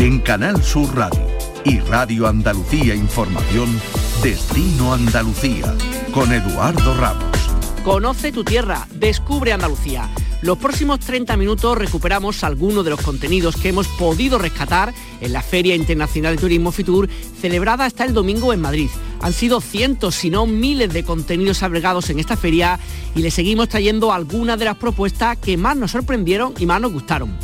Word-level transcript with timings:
En 0.00 0.18
Canal 0.20 0.64
Sur 0.64 0.96
Radio 0.96 1.26
y 1.62 1.78
Radio 1.80 2.26
Andalucía 2.26 2.94
Información, 2.94 3.68
Destino 4.22 4.94
Andalucía, 4.94 5.76
con 6.10 6.32
Eduardo 6.32 6.94
Ramos. 6.94 7.36
Conoce 7.84 8.32
tu 8.32 8.42
tierra, 8.42 8.88
descubre 8.94 9.52
Andalucía. 9.52 10.08
Los 10.40 10.56
próximos 10.56 11.00
30 11.00 11.36
minutos 11.36 11.76
recuperamos 11.76 12.42
algunos 12.44 12.82
de 12.82 12.92
los 12.92 13.02
contenidos 13.02 13.56
que 13.56 13.68
hemos 13.68 13.88
podido 13.88 14.38
rescatar 14.38 14.94
en 15.20 15.34
la 15.34 15.42
Feria 15.42 15.74
Internacional 15.74 16.36
de 16.36 16.40
Turismo 16.40 16.72
Fitur, 16.72 17.06
celebrada 17.38 17.84
hasta 17.84 18.06
el 18.06 18.14
domingo 18.14 18.54
en 18.54 18.62
Madrid. 18.62 18.88
Han 19.20 19.34
sido 19.34 19.60
cientos, 19.60 20.14
si 20.14 20.30
no 20.30 20.46
miles 20.46 20.94
de 20.94 21.04
contenidos 21.04 21.62
agregados 21.62 22.08
en 22.08 22.20
esta 22.20 22.38
feria 22.38 22.80
y 23.14 23.20
le 23.20 23.30
seguimos 23.30 23.68
trayendo 23.68 24.14
algunas 24.14 24.58
de 24.58 24.64
las 24.64 24.78
propuestas 24.78 25.36
que 25.36 25.58
más 25.58 25.76
nos 25.76 25.90
sorprendieron 25.90 26.54
y 26.58 26.64
más 26.64 26.80
nos 26.80 26.90
gustaron. 26.90 27.36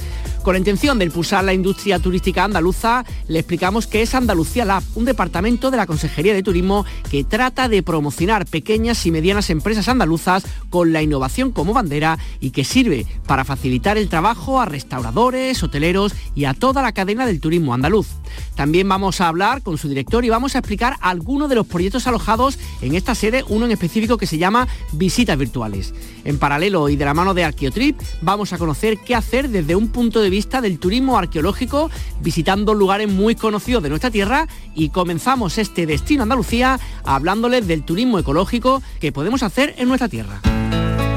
Con 0.47 0.55
la 0.55 0.61
intención 0.61 0.97
de 0.97 1.07
impulsar 1.07 1.43
la 1.43 1.55
industria 1.55 1.99
turística 1.99 2.45
andaluza, 2.45 3.05
le 3.27 3.41
explicamos 3.41 3.89
que 3.89 4.03
es 4.03 4.15
Andalucía 4.15 4.65
Lab, 4.65 4.85
un 4.95 5.05
departamento 5.05 5.73
de 5.73 5.77
la 5.77 5.89
Consejería 5.89 6.35
de 6.35 6.45
Turismo 6.45 6.87
que 7.11 7.25
trata 7.25 7.69
de 7.69 7.83
promocionar 7.83 8.47
pequeñas 8.47 9.05
y 9.07 9.11
medianas 9.11 9.51
empresas 9.51 9.89
andaluzas 9.89 10.45
con 10.71 10.93
la 10.93 11.03
innovación 11.03 11.51
como 11.51 11.75
bandera 11.75 12.21
y 12.39 12.53
que 12.53 12.63
sirve 12.63 13.07
para 13.27 13.45
facilitar 13.45 13.99
el 13.99 14.09
trabajo 14.09 14.61
a 14.61 14.67
restauradores, 14.67 15.61
hoteleros 15.65 16.15
y 16.37 16.45
a 16.45 16.55
toda 16.55 16.81
la 16.81 16.93
cadena 16.93 17.27
del 17.27 17.41
turismo 17.41 17.75
andaluz. 17.75 18.07
También 18.55 18.89
vamos 18.89 19.21
a 19.21 19.27
hablar 19.27 19.63
con 19.63 19.79
su 19.79 19.89
director 19.89 20.25
y 20.25 20.29
vamos 20.29 20.55
a 20.55 20.61
explicar 20.61 20.95
algunos 21.01 21.49
de 21.49 21.57
los 21.57 21.67
proyectos 21.67 22.07
alojados 22.07 22.57
en 22.83 22.95
esta 22.95 23.17
sede, 23.17 23.43
uno 23.49 23.67
en 23.67 23.73
específico 23.73 24.17
que 24.17 24.29
se 24.29 24.39
llama 24.39 24.69
Visitas 24.93 25.37
Virtuales. 25.37 25.93
En 26.25 26.39
paralelo 26.39 26.89
y 26.89 26.95
de 26.95 27.05
la 27.05 27.15
mano 27.15 27.35
de 27.35 27.43
Arqueotrip 27.43 28.01
vamos 28.23 28.53
a 28.53 28.59
conocer 28.59 28.99
qué 28.99 29.17
hacer 29.17 29.49
desde 29.49 29.75
un 29.75 29.89
punto 29.89 30.21
de 30.21 30.31
vista 30.31 30.36
del 30.37 30.79
turismo 30.79 31.17
arqueológico, 31.17 31.91
visitando 32.21 32.75
lugares 32.75 33.11
muy 33.11 33.35
conocidos 33.35 33.83
de 33.83 33.89
nuestra 33.89 34.11
tierra 34.11 34.47
y 34.75 34.91
comenzamos 34.91 35.57
este 35.57 35.87
destino 35.87 36.25
Andalucía 36.25 36.79
hablándoles 37.05 37.67
del 37.67 37.85
turismo 37.85 38.19
ecológico 38.19 38.83
que 39.01 39.13
podemos 39.13 39.43
hacer 39.43 39.75
en 39.79 39.89
nuestra 39.89 40.09
tierra. 40.09 40.41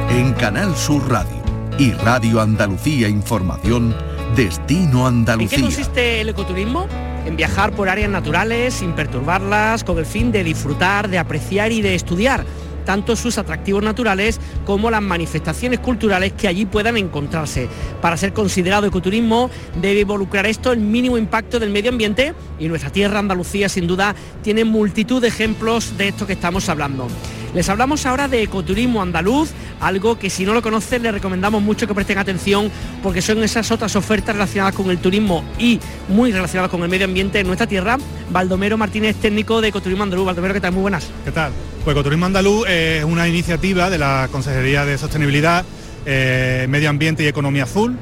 En 0.10 0.34
Canal 0.34 0.76
Sur 0.76 1.10
Radio 1.10 1.44
y 1.78 1.92
Radio 1.92 2.40
Andalucía 2.40 3.10
Información, 3.10 3.94
Destino 4.38 5.06
Andalucía. 5.06 5.58
¿En 5.58 5.66
qué 5.66 5.76
consiste 5.76 6.22
el 6.22 6.30
ecoturismo? 6.30 6.88
En 7.26 7.36
viajar 7.36 7.74
por 7.74 7.90
áreas 7.90 8.10
naturales 8.10 8.74
sin 8.74 8.94
perturbarlas, 8.94 9.84
con 9.84 9.98
el 9.98 10.06
fin 10.06 10.32
de 10.32 10.46
disfrutar, 10.46 11.10
de 11.10 11.18
apreciar 11.18 11.74
y 11.74 11.82
de 11.82 11.96
estudiar 11.96 12.46
tanto 12.86 13.16
sus 13.16 13.38
atractivos 13.38 13.84
naturales 13.84 14.40
como 14.66 14.92
las 14.92 15.02
manifestaciones 15.02 15.80
culturales 15.80 16.34
que 16.34 16.48
allí 16.48 16.66
puedan 16.66 16.98
encontrarse. 16.98 17.68
Para 18.02 18.18
ser 18.18 18.34
considerado 18.34 18.88
ecoturismo 18.88 19.50
debe 19.82 20.02
involucrar 20.02 20.46
esto 20.46 20.72
el 20.72 20.80
mínimo 20.80 21.18
impacto 21.18 21.60
del 21.60 21.70
medio 21.70 21.92
ambiente 21.92 22.34
y 22.60 22.68
nuestra 22.68 22.92
tierra 22.92 23.20
Andalucía 23.20 23.70
sin 23.70 23.88
duda 23.88 24.16
tiene 24.44 24.64
multitud 24.64 25.22
de 25.22 25.28
ejemplos 25.28 25.98
de 25.98 26.10
esto 26.10 26.28
que 26.28 26.34
estamos 26.34 26.70
hablando. 26.70 27.08
Les 27.54 27.68
hablamos 27.68 28.06
ahora 28.06 28.28
de 28.28 28.44
ecoturismo 28.44 29.02
andaluz, 29.02 29.52
algo 29.80 30.20
que 30.20 30.30
si 30.30 30.46
no 30.46 30.54
lo 30.54 30.62
conocen 30.62 31.02
les 31.02 31.14
recomendamos 31.14 31.64
mucho 31.64 31.88
que 31.88 31.96
presten 31.96 32.20
atención 32.20 32.72
porque 33.02 33.24
son 33.24 33.42
esas 33.44 33.72
otras 33.72 33.96
ofertas 33.96 34.36
relacionadas 34.36 34.76
con 34.76 34.90
el 34.92 35.00
turismo 35.00 35.44
y 35.58 35.80
muy 36.10 36.32
relacionadas 36.32 36.70
con 36.70 36.84
el 36.84 36.90
medio 36.90 37.06
ambiente 37.06 37.40
en 37.40 37.48
nuestra 37.48 37.66
tierra. 37.66 37.98
Baldomero 38.30 38.78
Martínez, 38.78 39.16
técnico 39.16 39.62
de 39.62 39.70
Ecoturismo 39.70 40.04
Andaluz. 40.04 40.28
Baldomero, 40.28 40.54
¿qué 40.54 40.62
tal? 40.62 40.74
Muy 40.74 40.82
buenas. 40.82 41.10
¿Qué 41.26 41.32
tal? 41.32 41.52
Pues 41.84 41.96
Ecoturismo 41.96 42.26
Andaluz 42.26 42.68
es 42.68 43.04
una 43.04 43.28
iniciativa 43.28 43.90
de 43.90 43.98
la 43.98 44.28
Consejería 44.32 44.86
de 44.86 44.98
Sostenibilidad, 44.98 45.66
eh, 46.06 46.68
Medio 46.70 46.90
Ambiente 46.90 47.24
y 47.24 47.28
Economía 47.28 47.64
Azul 47.64 47.98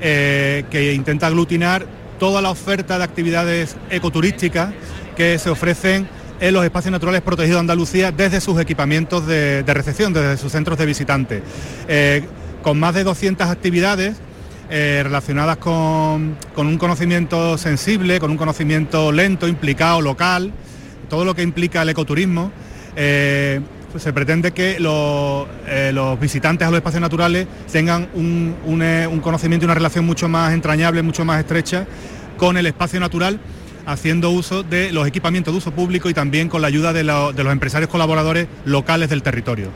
eh, 0.00 0.64
que 0.70 0.92
intenta 0.94 1.28
aglutinar 1.28 1.86
toda 2.18 2.42
la 2.42 2.50
oferta 2.50 2.98
de 2.98 3.04
actividades 3.04 3.76
ecoturísticas 3.90 4.74
que 5.16 5.38
se 5.38 5.48
ofrecen 5.48 6.08
en 6.40 6.54
los 6.54 6.64
espacios 6.64 6.92
naturales 6.92 7.22
protegidos 7.22 7.56
de 7.56 7.60
Andalucía 7.60 8.12
desde 8.12 8.40
sus 8.40 8.60
equipamientos 8.60 9.26
de, 9.26 9.62
recepción, 9.66 10.12
desde 10.12 10.36
sus 10.36 10.52
centros 10.52 10.78
de 10.78 10.86
visitantes. 10.86 11.42
Eh, 11.88 12.24
con 12.62 12.78
más 12.78 12.94
de 12.94 13.04
200 13.04 13.48
actividades 13.48 14.16
eh, 14.70 15.02
relacionadas 15.04 15.56
con, 15.58 16.36
un 16.56 16.78
conocimiento 16.78 17.58
sensible, 17.58 18.20
con 18.20 18.30
un 18.30 18.36
conocimiento 18.36 19.12
lento, 19.12 19.46
implicado, 19.46 20.00
local, 20.00 20.52
todo 21.08 21.24
lo 21.24 21.34
que 21.34 21.42
implica 21.42 21.82
el 21.82 21.90
ecoturismo. 21.90 22.50
Eh, 22.96 23.60
se 23.98 24.12
pretende 24.12 24.52
que 24.52 24.80
los, 24.80 25.46
visitantes 26.18 26.66
a 26.66 26.70
los 26.70 26.78
espacios 26.78 27.02
naturales 27.02 27.46
tengan 27.70 28.08
un, 28.14 28.54
un 28.64 29.20
conocimiento 29.20 29.64
y 29.64 29.66
una 29.66 29.74
relación 29.74 30.06
mucho 30.06 30.28
más 30.28 30.54
entrañable, 30.54 31.02
mucho 31.02 31.24
más 31.24 31.40
estrecha 31.40 31.86
con 32.38 32.56
el 32.56 32.66
espacio 32.66 33.00
natural 33.00 33.38
haciendo 33.86 34.30
uso 34.30 34.62
de 34.62 34.92
los 34.92 35.06
equipamientos 35.06 35.52
de 35.52 35.58
uso 35.58 35.72
público 35.72 36.08
y 36.08 36.14
también 36.14 36.48
con 36.48 36.62
la 36.62 36.68
ayuda 36.68 36.92
de, 36.92 37.04
los 37.04 37.34
empresarios 37.36 37.90
colaboradores 37.90 38.46
locales 38.64 39.10
del 39.10 39.22
territorio. 39.22 39.68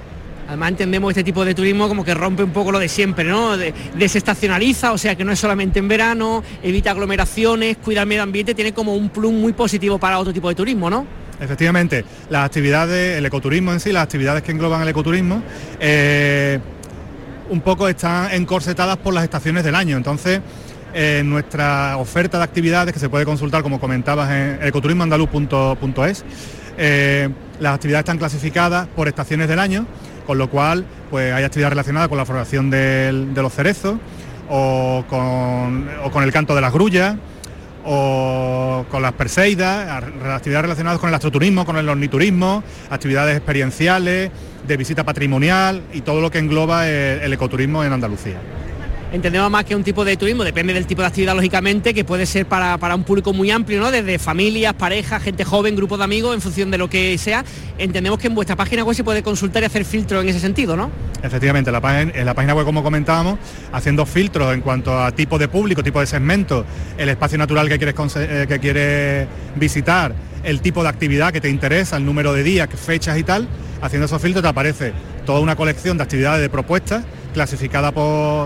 Además 0.49 0.71
entendemos 0.71 1.11
este 1.11 1.25
tipo 1.25 1.45
de 1.45 1.55
turismo 1.55 1.89
como 1.89 2.05
que 2.05 2.15
rompe 2.15 2.45
un 2.45 2.53
poco 2.53 2.71
lo 2.71 2.79
de 2.79 2.89
siempre, 2.89 3.25
¿no? 3.25 3.57
desestacionaliza, 3.57 4.93
o 4.93 4.99
sea 4.99 5.17
que 5.17 5.25
no 5.25 5.33
es 5.33 5.41
solamente 5.41 5.81
en 5.81 5.89
verano, 5.89 6.45
evita 6.63 6.93
aglomeraciones, 6.93 7.79
cuida 7.79 8.03
el 8.03 8.07
medio 8.07 8.23
ambiente, 8.23 8.55
tiene 8.55 8.73
como 8.73 8.95
un 8.95 9.09
plus 9.09 9.33
muy 9.33 9.53
positivo 9.55 9.99
para 9.99 10.21
otro 10.21 10.33
tipo 10.33 10.49
de 10.49 10.55
turismo, 10.55 10.89
¿no? 10.89 11.05
Efectivamente, 11.41 12.05
las 12.31 12.45
actividades, 12.45 13.19
el 13.19 13.27
ecoturismo 13.27 13.73
en 13.73 13.81
sí, 13.81 13.93
las 13.93 14.05
actividades 14.05 14.43
que 14.43 14.53
engloban 14.53 14.83
el 14.83 14.89
ecoturismo, 14.89 15.43
eh, 15.81 16.59
un 17.51 17.61
poco 17.61 17.89
están 17.89 18.33
encorsetadas 18.33 18.97
por 18.97 19.15
las 19.15 19.25
estaciones 19.25 19.65
del 19.65 19.75
año. 19.75 19.97
Entonces, 19.97 20.41
en 20.95 21.29
nuestra 21.29 21.97
oferta 21.99 22.39
de 22.39 22.45
actividades 22.45 22.93
que 22.93 23.01
se 23.01 23.09
puede 23.09 23.25
consultar, 23.25 23.63
como 23.63 23.79
comentabas, 23.79 24.31
en 24.31 24.59
ecoturismoandaluz.es. 24.63 26.25
Eh, 26.79 27.29
las 27.61 27.75
actividades 27.75 28.03
están 28.03 28.19
clasificadas 28.19 28.87
por 28.89 29.09
estaciones 29.09 29.49
del 29.49 29.59
año, 29.59 29.87
con 30.27 30.39
lo 30.39 30.51
cual 30.51 30.87
pues, 31.11 31.33
hay 31.33 31.45
actividades 31.45 31.73
relacionadas 31.73 32.09
con 32.09 32.19
la 32.19 32.25
floración 32.25 32.71
de 32.71 33.13
los 33.35 33.53
cerezos 33.53 33.99
o 34.49 35.05
con, 35.09 36.23
el 36.23 36.33
canto 36.33 36.55
de 36.55 36.61
las 36.61 36.73
grullas 36.73 37.17
o 37.87 38.85
con 38.91 39.01
las 39.03 39.13
perseidas, 39.13 39.89
actividades 40.25 40.63
relacionadas 40.63 40.99
con 40.99 41.09
el 41.09 41.15
astroturismo, 41.15 41.65
con 41.65 41.77
el 41.77 41.89
orniturismo, 41.89 42.63
actividades 42.91 43.37
experienciales, 43.37 44.31
de 44.67 44.77
visita 44.77 45.05
patrimonial 45.05 45.83
y 45.93 46.01
todo 46.01 46.21
lo 46.21 46.31
que 46.31 46.39
engloba 46.39 46.89
el 46.89 47.33
ecoturismo 47.33 47.85
en 47.85 47.93
Andalucía 47.93 48.41
entendemos 49.17 49.51
más 49.51 49.65
que 49.65 49.75
un 49.75 49.83
tipo 49.83 50.05
de 50.05 50.17
turismo, 50.17 50.45
depende 50.45 50.75
del 50.75 50.87
tipo 50.87 51.03
de 51.03 51.09
actividad 51.09 51.35
lógicamente, 51.35 51.95
que 51.95 52.05
puede 52.05 52.27
ser 52.27 52.47
para, 52.47 52.95
un 52.95 53.05
público 53.05 53.33
muy 53.33 53.51
amplio, 53.51 53.81
¿no? 53.81 53.91
Desde 53.91 54.19
familias, 54.19 54.75
parejas, 54.75 55.23
gente 55.23 55.45
joven, 55.45 55.75
grupos 55.75 55.99
de 55.99 56.05
amigos, 56.05 56.35
en 56.35 56.41
función 56.41 56.71
de 56.71 56.79
lo 56.79 56.89
que 56.89 57.17
sea. 57.19 57.45
Entendemos 57.79 58.19
que 58.19 58.29
en 58.29 58.35
vuestra 58.35 58.57
página 58.57 58.85
web 58.85 58.95
se 58.95 59.05
puede 59.05 59.23
consultar 59.23 59.63
y 59.63 59.67
hacer 59.67 59.85
filtros 59.85 60.23
en 60.23 60.29
ese 60.29 60.41
sentido, 60.41 60.77
¿no? 60.77 60.91
Efectivamente, 61.23 61.71
en 61.71 62.27
la 62.27 62.35
página 62.35 62.55
web, 62.55 62.65
como 62.65 62.83
comentábamos, 62.83 63.39
haciendo 63.73 64.07
filtros 64.07 64.55
en 64.55 64.61
cuanto 64.61 64.97
a 64.99 65.11
tipo 65.13 65.39
de 65.39 65.49
público, 65.49 65.83
tipo 65.83 66.01
de 66.01 66.07
segmento, 66.07 66.65
el 66.99 67.09
espacio 67.09 67.39
natural 67.39 67.69
que 67.69 67.79
quieres, 67.79 67.95
eh, 68.17 68.47
que 68.49 68.59
quieres 68.59 69.29
visitar, 69.57 70.15
el 70.45 70.61
tipo 70.61 70.83
de 70.83 70.91
actividad 70.91 71.33
que 71.33 71.41
te 71.41 71.49
interesa, 71.49 71.97
el 71.97 72.05
número 72.05 72.33
de 72.33 72.43
días, 72.43 72.69
fechas 72.77 73.19
y 73.19 73.25
tal, 73.25 73.49
haciendo 73.81 74.07
esos 74.07 74.21
filtros 74.21 74.43
te 74.43 74.49
aparece 74.49 74.93
toda 75.25 75.41
una 75.41 75.57
colección 75.57 75.97
de 75.97 76.05
actividades 76.05 76.41
de 76.41 76.49
propuestas 76.49 77.05
clasificada 77.37 77.93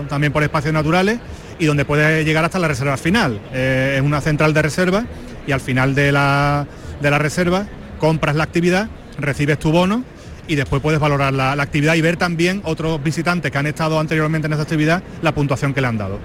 también 0.09 0.33
por 0.33 0.43
espacios 0.43 0.73
naturales 0.73 1.17
y 1.59 1.65
donde 1.65 1.85
puede 1.85 2.25
llegar 2.25 2.43
hasta 2.43 2.59
la 2.59 2.67
reserva 2.67 2.97
final. 2.97 3.39
Eh, 3.53 3.93
es 3.95 4.01
una 4.01 4.19
central 4.19 4.53
de 4.53 4.61
reserva 4.61 5.05
y 5.47 5.53
al 5.53 5.61
final 5.61 5.95
de 5.95 6.11
la, 6.11 6.67
reserva 7.01 7.67
compras 8.01 8.35
la 8.35 8.43
actividad, 8.43 8.89
recibes 9.17 9.59
tu 9.59 9.71
bono 9.71 10.03
y 10.45 10.55
después 10.55 10.81
puedes 10.81 10.99
valorar 10.99 11.31
la, 11.31 11.55
la 11.55 11.63
actividad 11.63 11.95
y 11.95 12.01
ver 12.01 12.17
también 12.17 12.61
otros 12.65 13.01
visitantes 13.01 13.49
que 13.49 13.57
han 13.57 13.67
estado 13.67 13.97
anteriormente 13.97 14.47
en 14.47 14.53
esa 14.53 14.63
actividad 14.63 15.01
la 15.21 15.33
puntuación 15.33 15.73
que 15.73 15.79
le 15.79 15.87
han 15.87 15.97
dado. 15.97 16.19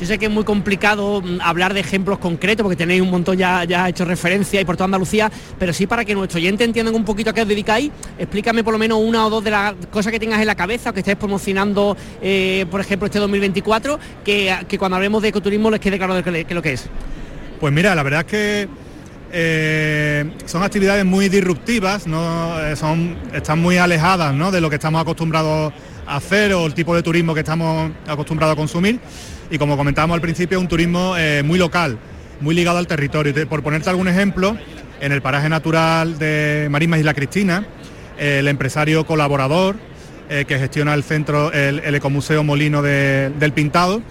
Yo 0.00 0.06
sé 0.06 0.16
que 0.16 0.26
es 0.26 0.30
muy 0.30 0.44
complicado 0.44 1.20
mm, 1.20 1.40
hablar 1.40 1.74
de 1.74 1.80
ejemplos 1.80 2.18
concretos 2.18 2.62
porque 2.62 2.76
tenéis 2.76 3.02
un 3.02 3.10
montón 3.10 3.36
ya, 3.36 3.64
ya 3.64 3.88
hecho 3.88 4.04
referencia 4.04 4.60
y 4.60 4.64
por 4.64 4.76
toda 4.76 4.84
Andalucía, 4.84 5.30
pero 5.58 5.72
sí 5.72 5.86
para 5.88 6.04
que 6.04 6.14
nuestro 6.14 6.38
oyente 6.38 6.62
entiendan 6.62 6.94
un 6.94 7.04
poquito 7.04 7.30
a 7.30 7.32
qué 7.32 7.42
os 7.42 7.48
dedicáis, 7.48 7.90
explícame 8.16 8.62
por 8.62 8.72
lo 8.72 8.78
menos 8.78 8.98
una 9.02 9.26
o 9.26 9.30
dos 9.30 9.42
de 9.42 9.50
las 9.50 9.74
cosas 9.90 10.12
que 10.12 10.20
tengas 10.20 10.40
en 10.40 10.46
la 10.46 10.54
cabeza 10.54 10.90
o 10.90 10.92
que 10.92 11.00
estéis 11.00 11.16
promocionando, 11.16 11.96
eh, 12.22 12.64
por 12.70 12.80
ejemplo, 12.80 13.06
este 13.06 13.18
2024, 13.18 13.98
que, 14.24 14.56
cuando 14.78 14.96
hablemos 14.96 15.20
de 15.20 15.28
ecoturismo 15.28 15.68
les 15.70 15.80
quede 15.80 15.98
claro 15.98 16.14
de 16.14 16.44
qué, 16.44 16.54
lo 16.54 16.62
que 16.62 16.74
es. 16.74 16.86
Pues 17.58 17.72
mira, 17.72 17.94
la 17.96 18.04
verdad 18.04 18.20
es 18.20 18.26
que 18.26 18.68
eh, 19.32 20.30
son 20.44 20.62
actividades 20.62 21.04
muy 21.04 21.28
disruptivas, 21.28 22.06
¿no? 22.06 22.60
Eh, 22.60 22.76
son, 22.76 23.16
están 23.34 23.58
muy 23.58 23.78
alejadas 23.78 24.52
de 24.52 24.60
lo 24.60 24.70
que 24.70 24.76
estamos 24.76 25.02
acostumbrados 25.02 25.72
a 26.06 26.16
hacer 26.16 26.54
o 26.54 26.66
el 26.66 26.74
tipo 26.74 26.94
de 26.94 27.02
turismo 27.02 27.34
que 27.34 27.40
estamos 27.40 27.90
acostumbrados 28.06 28.52
a 28.52 28.56
consumir 28.56 29.00
y 29.50 29.58
como 29.58 29.76
comentábamos 29.76 30.14
al 30.14 30.20
principio, 30.20 30.60
un 30.60 30.68
turismo 30.68 31.16
eh, 31.16 31.42
muy 31.44 31.58
local, 31.58 31.98
muy 32.40 32.54
ligado 32.54 32.78
al 32.78 32.86
territorio. 32.86 33.32
Por 33.48 33.62
ponerte 33.62 33.90
algún 33.90 34.08
ejemplo, 34.08 34.56
en 35.00 35.12
el 35.12 35.22
paraje 35.22 35.48
natural 35.48 36.18
de 36.18 36.68
Marismas 36.70 37.00
Isla 37.00 37.14
Cristina, 37.14 37.66
el 38.18 38.48
empresario 38.48 39.06
colaborador 39.06 39.76
eh, 40.28 40.44
que 40.46 40.58
gestiona 40.58 40.92
el 40.94 41.04
centro, 41.04 41.52
el, 41.52 41.94
Ecomuseo 41.94 42.44
Molino 42.44 42.82
del 42.82 43.52
Pintado, 43.52 44.02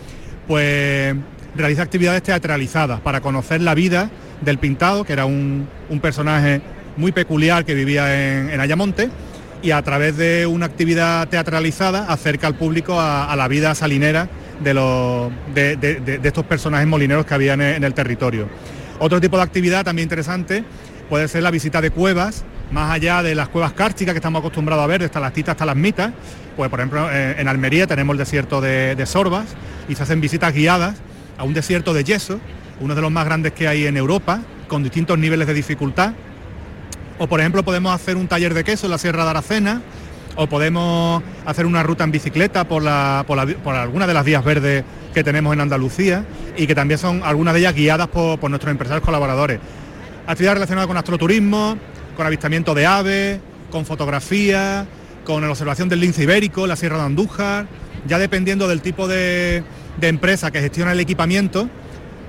pues 0.48 1.16
realiza 1.56 1.84
actividades 1.84 2.24
teatralizadas 2.24 3.02
para 3.02 3.22
conocer 3.22 3.62
la 3.62 3.76
vida 3.76 4.10
del 4.42 4.58
pintado, 4.58 5.04
que 5.04 5.14
era 5.14 5.26
un, 5.26 5.68
personaje 6.02 6.62
muy 6.96 7.12
peculiar 7.12 7.66
que 7.66 7.74
vivía 7.74 8.52
en, 8.52 8.60
Ayamonte, 8.60 9.10
y 9.62 9.72
a 9.72 9.82
través 9.82 10.18
de 10.18 10.46
una 10.46 10.68
actividad 10.68 11.28
teatralizada 11.28 12.06
acerca 12.12 12.48
al 12.48 12.56
público 12.56 13.00
a, 13.00 13.36
la 13.36 13.48
vida 13.48 13.76
salinera 13.76 14.30
de, 14.60 14.74
los, 14.74 15.32
de, 15.54 16.20
estos 16.24 16.46
personajes 16.46 16.88
molineros 16.88 17.26
que 17.26 17.34
había 17.34 17.54
en 17.54 17.84
el 17.84 17.94
territorio. 17.94 18.48
Otro 19.00 19.22
tipo 19.22 19.38
de 19.38 19.44
actividad 19.44 19.86
también 19.86 20.06
interesante 20.06 20.64
puede 21.10 21.28
ser 21.28 21.44
la 21.44 21.52
visita 21.52 21.82
de 21.82 21.92
cuevas, 21.92 22.44
más 22.72 22.92
allá 22.92 23.24
de 23.24 23.36
las 23.36 23.50
cuevas 23.50 23.74
cársticas 23.74 24.14
que 24.14 24.18
estamos 24.18 24.40
acostumbrados 24.40 24.84
a 24.84 24.88
ver, 24.88 25.02
desde 25.02 25.20
las 25.20 25.34
titas 25.34 25.54
hasta 25.54 25.66
las 25.66 25.76
mitas, 25.76 26.12
pues 26.56 26.70
por 26.70 26.80
ejemplo 26.80 27.10
en 27.12 27.48
Almería 27.48 27.88
tenemos 27.88 28.14
el 28.14 28.18
desierto 28.18 28.60
de, 28.60 29.06
Sorbas 29.06 29.56
y 29.88 29.96
se 29.96 30.04
hacen 30.04 30.20
visitas 30.20 30.54
guiadas 30.54 30.96
a 31.38 31.44
un 31.44 31.54
desierto 31.54 31.94
de 31.94 32.04
yeso, 32.04 32.40
uno 32.82 32.96
de 32.96 33.02
los 33.02 33.12
más 33.12 33.26
grandes 33.26 33.54
que 33.54 33.68
hay 33.68 33.86
en 33.86 33.96
Europa, 33.96 34.42
con 34.68 34.84
distintos 34.84 35.18
niveles 35.18 35.48
de 35.48 35.54
dificultad. 35.54 36.14
O 37.20 37.28
por 37.28 37.40
ejemplo 37.40 37.64
podemos 37.64 37.94
hacer 37.94 38.18
un 38.18 38.28
taller 38.28 38.54
de 38.54 38.64
queso 38.64 38.88
en 38.88 38.92
la 38.92 38.98
Sierra 38.98 39.24
de 39.24 39.30
Aracena, 39.30 39.82
o 40.38 40.48
podemos 40.48 41.22
hacer 41.46 41.66
una 41.66 41.84
ruta 41.84 42.06
en 42.06 42.12
bicicleta 42.12 42.68
por, 42.68 42.82
la, 42.82 43.26
por, 43.28 43.76
algunas 43.76 44.08
de 44.08 44.14
las 44.14 44.24
vías 44.24 44.46
verdes 44.46 44.84
que 45.14 45.24
tenemos 45.24 45.54
en 45.54 45.62
Andalucía 45.62 46.26
y 46.56 46.68
que 46.68 46.76
también 46.76 46.98
son 46.98 47.22
algunas 47.24 47.54
de 47.54 47.62
ellas 47.62 47.76
guiadas 47.76 48.08
por, 48.08 48.40
por 48.40 48.50
nuestros 48.50 48.72
empresarios 48.72 49.04
colaboradores. 49.04 49.60
Actividades 50.26 50.56
relacionadas 50.56 50.88
con 50.88 50.98
astroturismo, 50.98 51.78
con 52.16 52.26
avistamiento 52.26 52.74
de 52.74 52.86
aves, 52.86 53.40
con 53.70 53.86
fotografía, 53.86 54.86
con 55.28 55.42
la 55.42 55.50
observación 55.50 55.90
del 55.90 56.00
lince 56.00 56.24
ibérico, 56.24 56.68
la 56.68 56.76
Sierra 56.76 56.98
de 56.98 57.04
Andújar, 57.04 57.68
ya 58.08 58.18
dependiendo 58.18 58.68
del 58.68 58.82
tipo 58.82 59.08
de, 59.08 59.64
empresa 60.02 60.52
que 60.52 60.62
gestiona 60.62 60.94
el 60.94 61.00
equipamiento, 61.00 61.70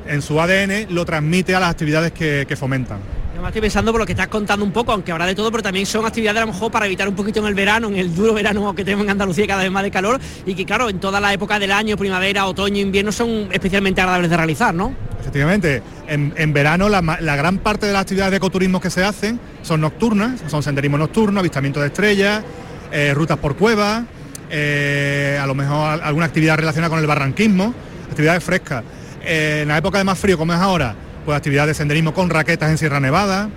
en 0.06 0.20
su 0.20 0.40
ADN 0.40 0.92
lo 0.94 1.04
transmite 1.04 1.54
a 1.54 1.60
las 1.60 1.70
actividades 1.70 2.12
que, 2.12 2.56
fomentan. 2.56 2.98
Yo 3.38 3.46
estoy 3.46 3.60
pensando 3.60 3.92
por 3.92 4.00
lo 4.00 4.06
que 4.06 4.12
estás 4.12 4.26
contando 4.26 4.64
un 4.64 4.72
poco, 4.72 4.90
aunque 4.90 5.12
habrá 5.12 5.24
de 5.24 5.34
todo, 5.34 5.48
pero 5.52 5.62
también 5.62 5.86
son 5.86 6.04
actividades 6.04 6.42
a 6.42 6.46
lo 6.46 6.52
mejor 6.52 6.72
para 6.72 6.86
evitar 6.86 7.08
un 7.08 7.14
poquito 7.14 7.38
en 7.38 7.46
el 7.46 7.54
verano, 7.54 7.86
en 7.86 7.94
el 7.94 8.12
duro 8.12 8.34
verano 8.34 8.74
que 8.74 8.84
tenemos 8.84 9.04
en 9.04 9.10
Andalucía 9.10 9.46
cada 9.46 9.62
vez 9.62 9.70
más 9.70 9.84
de 9.84 9.92
calor 9.92 10.20
y 10.44 10.56
que 10.56 10.66
claro, 10.66 10.90
en 10.90 10.98
toda 10.98 11.20
la 11.20 11.32
época 11.32 11.56
del 11.60 11.70
año, 11.70 11.96
primavera, 11.96 12.46
otoño, 12.46 12.80
invierno 12.80 13.12
son 13.12 13.48
especialmente 13.52 14.00
agradables 14.00 14.30
de 14.30 14.36
realizar, 14.36 14.74
¿no? 14.74 14.92
Efectivamente, 15.20 15.82
en, 16.08 16.52
verano 16.52 16.88
la, 16.88 17.00
gran 17.36 17.58
parte 17.58 17.86
de 17.86 17.92
las 17.92 18.02
actividades 18.02 18.32
de 18.32 18.38
ecoturismo 18.38 18.80
que 18.80 18.90
se 18.90 19.04
hacen 19.04 19.38
son 19.62 19.82
nocturnas, 19.82 20.42
son 20.48 20.64
senderismo 20.64 20.98
nocturno, 20.98 21.38
avistamiento 21.38 21.80
de 21.80 21.86
estrellas, 21.86 22.42
eh, 22.90 23.14
rutas 23.14 23.38
por 23.38 23.56
cuevas, 23.56 24.02
eh, 24.50 25.38
a 25.40 25.46
lo 25.46 25.54
mejor 25.54 26.02
alguna 26.02 26.26
actividad 26.26 26.56
relacionada 26.56 26.90
con 26.90 26.98
el 26.98 27.06
barranquismo, 27.06 27.72
actividades 28.10 28.42
frescas. 28.42 28.82
Eh, 29.22 29.60
en 29.62 29.68
la 29.68 29.78
época 29.78 29.98
de 29.98 30.04
más 30.04 30.18
frío 30.18 30.36
como 30.36 30.52
es 30.52 30.58
ahora, 30.58 30.94
pues 31.28 31.36
actividades 31.36 31.68
de 31.68 31.74
senderismo 31.74 32.14
con 32.14 32.30
raquetas 32.30 32.70
en 32.70 32.78
Sierra 32.78 33.00
Nevada, 33.00 33.50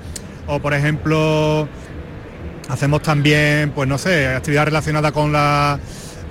o 0.45 0.59
por 0.59 0.73
ejemplo 0.73 1.69
hacemos 2.67 3.01
también, 3.01 3.71
pues 3.71 3.87
no 3.87 3.97
sé, 3.97 4.27
actividades 4.27 4.65
relacionadas 4.65 5.13
con 5.13 5.31
la 5.31 5.79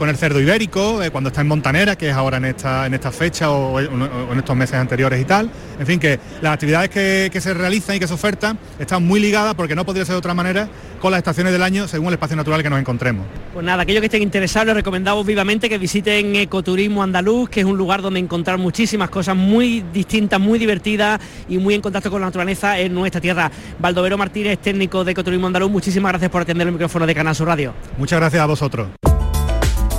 con 0.00 0.08
el 0.08 0.16
cerdo 0.16 0.40
ibérico, 0.40 1.02
eh, 1.02 1.10
cuando 1.10 1.28
está 1.28 1.42
en 1.42 1.48
Montanera, 1.48 1.94
que 1.94 2.08
es 2.08 2.14
ahora 2.14 2.38
en 2.38 2.46
esta, 2.46 2.86
en 2.86 2.94
esta 2.94 3.12
fecha 3.12 3.50
o, 3.50 3.78
en 3.78 4.38
estos 4.38 4.56
meses 4.56 4.76
anteriores 4.76 5.20
y 5.20 5.26
tal. 5.26 5.50
En 5.78 5.86
fin, 5.86 6.00
que 6.00 6.18
las 6.40 6.54
actividades 6.54 6.88
que, 6.88 7.38
se 7.38 7.52
realizan 7.52 7.96
y 7.96 7.98
que 7.98 8.06
se 8.06 8.14
ofertan 8.14 8.58
están 8.78 9.06
muy 9.06 9.20
ligadas, 9.20 9.54
porque 9.54 9.76
no 9.76 9.84
podría 9.84 10.06
ser 10.06 10.14
de 10.14 10.20
otra 10.20 10.32
manera, 10.32 10.70
con 11.02 11.10
las 11.10 11.18
estaciones 11.18 11.52
del 11.52 11.62
año 11.62 11.86
según 11.86 12.08
el 12.08 12.14
espacio 12.14 12.34
natural 12.34 12.62
que 12.62 12.70
nos 12.70 12.80
encontremos. 12.80 13.26
Pues 13.52 13.62
nada, 13.62 13.82
aquellos 13.82 14.00
que 14.00 14.06
estén 14.06 14.22
interesados 14.22 14.68
les 14.68 14.76
recomendamos 14.76 15.26
vivamente 15.26 15.68
que 15.68 15.76
visiten 15.76 16.34
Ecoturismo 16.34 17.02
Andaluz, 17.02 17.50
que 17.50 17.60
es 17.60 17.66
un 17.66 17.76
lugar 17.76 18.00
donde 18.00 18.20
encontrar 18.20 18.56
muchísimas 18.56 19.10
cosas 19.10 19.36
muy 19.36 19.84
distintas, 19.92 20.40
muy 20.40 20.58
divertidas 20.58 21.20
y 21.46 21.58
muy 21.58 21.74
en 21.74 21.82
contacto 21.82 22.10
con 22.10 22.22
la 22.22 22.28
naturaleza 22.28 22.78
en 22.78 22.94
nuestra 22.94 23.20
tierra. 23.20 23.50
Baldovero 23.78 24.16
Martínez, 24.16 24.60
técnico 24.60 25.04
de 25.04 25.12
Ecoturismo 25.12 25.46
Andaluz, 25.46 25.70
muchísimas 25.70 26.12
gracias 26.12 26.30
por 26.30 26.40
atender 26.40 26.66
el 26.66 26.72
micrófono 26.72 27.06
de 27.06 27.14
Canal 27.14 27.34
Sur 27.34 27.48
Radio. 27.48 27.74
Muchas 27.98 28.18
gracias 28.18 28.42
a 28.42 28.46
vosotros. 28.46 28.88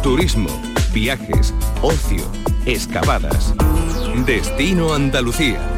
Turismo, 0.01 0.49
viajes, 0.93 1.53
ocio, 1.83 2.23
excavadas. 2.65 3.53
Destino 4.25 4.95
Andalucía. 4.95 5.70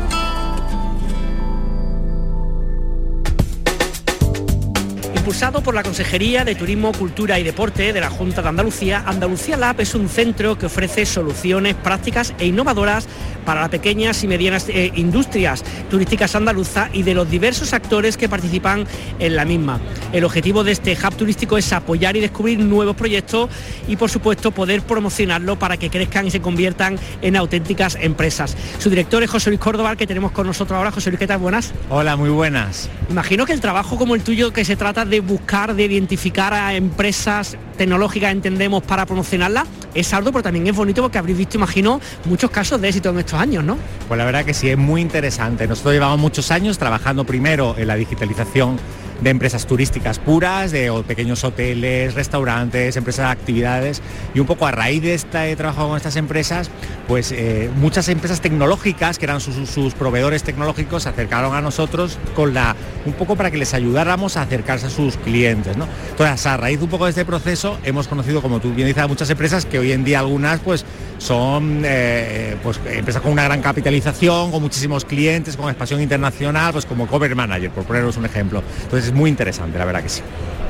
Impulsado 5.23 5.63
por 5.63 5.73
la 5.73 5.83
Consejería 5.83 6.43
de 6.43 6.53
Turismo, 6.53 6.91
Cultura 6.91 7.39
y 7.39 7.43
Deporte 7.43 7.93
de 7.93 8.01
la 8.01 8.09
Junta 8.09 8.41
de 8.41 8.49
Andalucía, 8.49 9.05
Andalucía 9.05 9.55
Lab 9.55 9.79
es 9.79 9.95
un 9.95 10.09
centro 10.09 10.57
que 10.57 10.65
ofrece 10.65 11.05
soluciones 11.05 11.75
prácticas 11.75 12.33
e 12.39 12.47
innovadoras 12.47 13.07
para 13.45 13.61
las 13.61 13.69
pequeñas 13.69 14.21
y 14.25 14.27
medianas 14.27 14.67
eh, 14.67 14.91
industrias 14.95 15.63
turísticas 15.89 16.35
andaluzas 16.35 16.89
y 16.91 17.03
de 17.03 17.13
los 17.13 17.29
diversos 17.29 17.71
actores 17.71 18.17
que 18.17 18.27
participan 18.27 18.85
en 19.19 19.35
la 19.37 19.45
misma. 19.45 19.79
El 20.11 20.25
objetivo 20.25 20.65
de 20.65 20.73
este 20.73 20.91
hub 20.91 21.15
turístico 21.15 21.57
es 21.57 21.71
apoyar 21.71 22.17
y 22.17 22.19
descubrir 22.19 22.59
nuevos 22.59 22.97
proyectos 22.97 23.49
y 23.87 23.95
por 23.95 24.09
supuesto 24.09 24.51
poder 24.51 24.81
promocionarlo 24.81 25.57
para 25.57 25.77
que 25.77 25.89
crezcan 25.89 26.27
y 26.27 26.31
se 26.31 26.41
conviertan 26.41 26.99
en 27.21 27.37
auténticas 27.37 27.97
empresas. 28.01 28.57
Su 28.77 28.89
director 28.89 29.23
es 29.23 29.29
José 29.29 29.51
Luis 29.51 29.61
Córdoba, 29.61 29.95
que 29.95 30.05
tenemos 30.05 30.33
con 30.33 30.47
nosotros 30.47 30.75
ahora. 30.75 30.91
José 30.91 31.11
Luis, 31.11 31.19
¿qué 31.19 31.27
tal? 31.27 31.39
Buenas. 31.39 31.73
Hola, 31.89 32.17
muy 32.17 32.29
buenas. 32.29 32.89
Imagino 33.09 33.45
que 33.45 33.53
el 33.53 33.61
trabajo 33.61 33.97
como 33.97 34.15
el 34.15 34.21
tuyo 34.21 34.51
que 34.51 34.65
se 34.65 34.75
trata 34.75 35.05
de 35.05 35.12
de 35.13 35.19
buscar, 35.19 35.75
de 35.75 35.83
identificar 35.83 36.55
a 36.55 36.73
empresas 36.73 37.55
tecnológicas, 37.77 38.31
entendemos, 38.31 38.81
para 38.81 39.05
promocionarlas, 39.05 39.67
es 39.93 40.11
algo, 40.11 40.31
pero 40.31 40.41
también 40.41 40.65
es 40.65 40.75
bonito 40.75 41.03
porque 41.03 41.19
habréis 41.19 41.37
visto, 41.37 41.55
imagino, 41.57 42.01
muchos 42.25 42.49
casos 42.49 42.81
de 42.81 42.87
éxito 42.87 43.11
en 43.11 43.19
estos 43.19 43.39
años, 43.39 43.63
¿no? 43.63 43.77
Pues 44.07 44.17
la 44.17 44.25
verdad 44.25 44.43
que 44.43 44.55
sí, 44.55 44.69
es 44.69 44.77
muy 44.77 45.01
interesante. 45.01 45.67
Nosotros 45.67 45.93
llevamos 45.93 46.17
muchos 46.17 46.49
años 46.49 46.79
trabajando 46.79 47.25
primero 47.25 47.75
en 47.77 47.89
la 47.89 47.95
digitalización 47.95 48.79
de 49.23 49.29
empresas 49.29 49.65
turísticas 49.65 50.19
puras, 50.19 50.71
de 50.71 50.91
pequeños 51.07 51.43
hoteles, 51.43 52.13
restaurantes, 52.13 52.97
empresas 52.97 53.27
de 53.27 53.31
actividades 53.31 54.01
y 54.33 54.39
un 54.39 54.45
poco 54.45 54.67
a 54.67 54.71
raíz 54.71 55.01
de 55.01 55.13
este 55.13 55.55
trabajo 55.55 55.87
con 55.87 55.97
estas 55.97 56.15
empresas, 56.17 56.69
pues 57.07 57.31
eh, 57.31 57.69
muchas 57.77 58.09
empresas 58.09 58.41
tecnológicas 58.41 59.17
que 59.17 59.25
eran 59.25 59.39
sus, 59.39 59.93
proveedores 59.93 60.43
tecnológicos 60.43 61.03
se 61.03 61.09
acercaron 61.09 61.55
a 61.55 61.61
nosotros 61.61 62.17
con 62.35 62.53
la 62.53 62.75
un 63.05 63.13
poco 63.13 63.35
para 63.35 63.51
que 63.51 63.57
les 63.57 63.73
ayudáramos 63.73 64.37
a 64.37 64.43
acercarse 64.43 64.87
a 64.87 64.89
sus 64.89 65.17
clientes, 65.17 65.75
¿no? 65.75 65.87
Entonces 66.09 66.45
a 66.45 66.57
raíz 66.57 66.81
un 66.81 66.89
poco 66.89 67.05
de 67.05 67.11
este 67.11 67.25
proceso 67.25 67.77
hemos 67.83 68.07
conocido, 68.07 68.41
como 68.41 68.59
tú 68.59 68.73
bien 68.73 68.87
dices, 68.87 69.03
a 69.03 69.07
muchas 69.07 69.29
empresas 69.29 69.65
que 69.65 69.79
hoy 69.79 69.91
en 69.91 70.03
día 70.03 70.19
algunas 70.19 70.59
pues 70.59 70.85
son 71.17 71.83
eh, 71.85 72.57
pues, 72.63 72.79
empresas 72.85 73.21
con 73.21 73.31
una 73.31 73.43
gran 73.43 73.61
capitalización, 73.61 74.51
con 74.51 74.61
muchísimos 74.61 75.05
clientes, 75.05 75.55
con 75.55 75.69
expansión 75.69 76.01
internacional, 76.01 76.73
pues 76.73 76.85
como 76.85 77.07
Cover 77.07 77.35
Manager, 77.35 77.71
por 77.71 77.85
poneros 77.85 78.17
un 78.17 78.25
ejemplo. 78.25 78.63
Entonces 78.83 79.12
es 79.13 79.19
muy 79.19 79.29
interesante, 79.29 79.77
la 79.77 79.85
verdad 79.85 80.03
que 80.03 80.09
sí. 80.09 80.21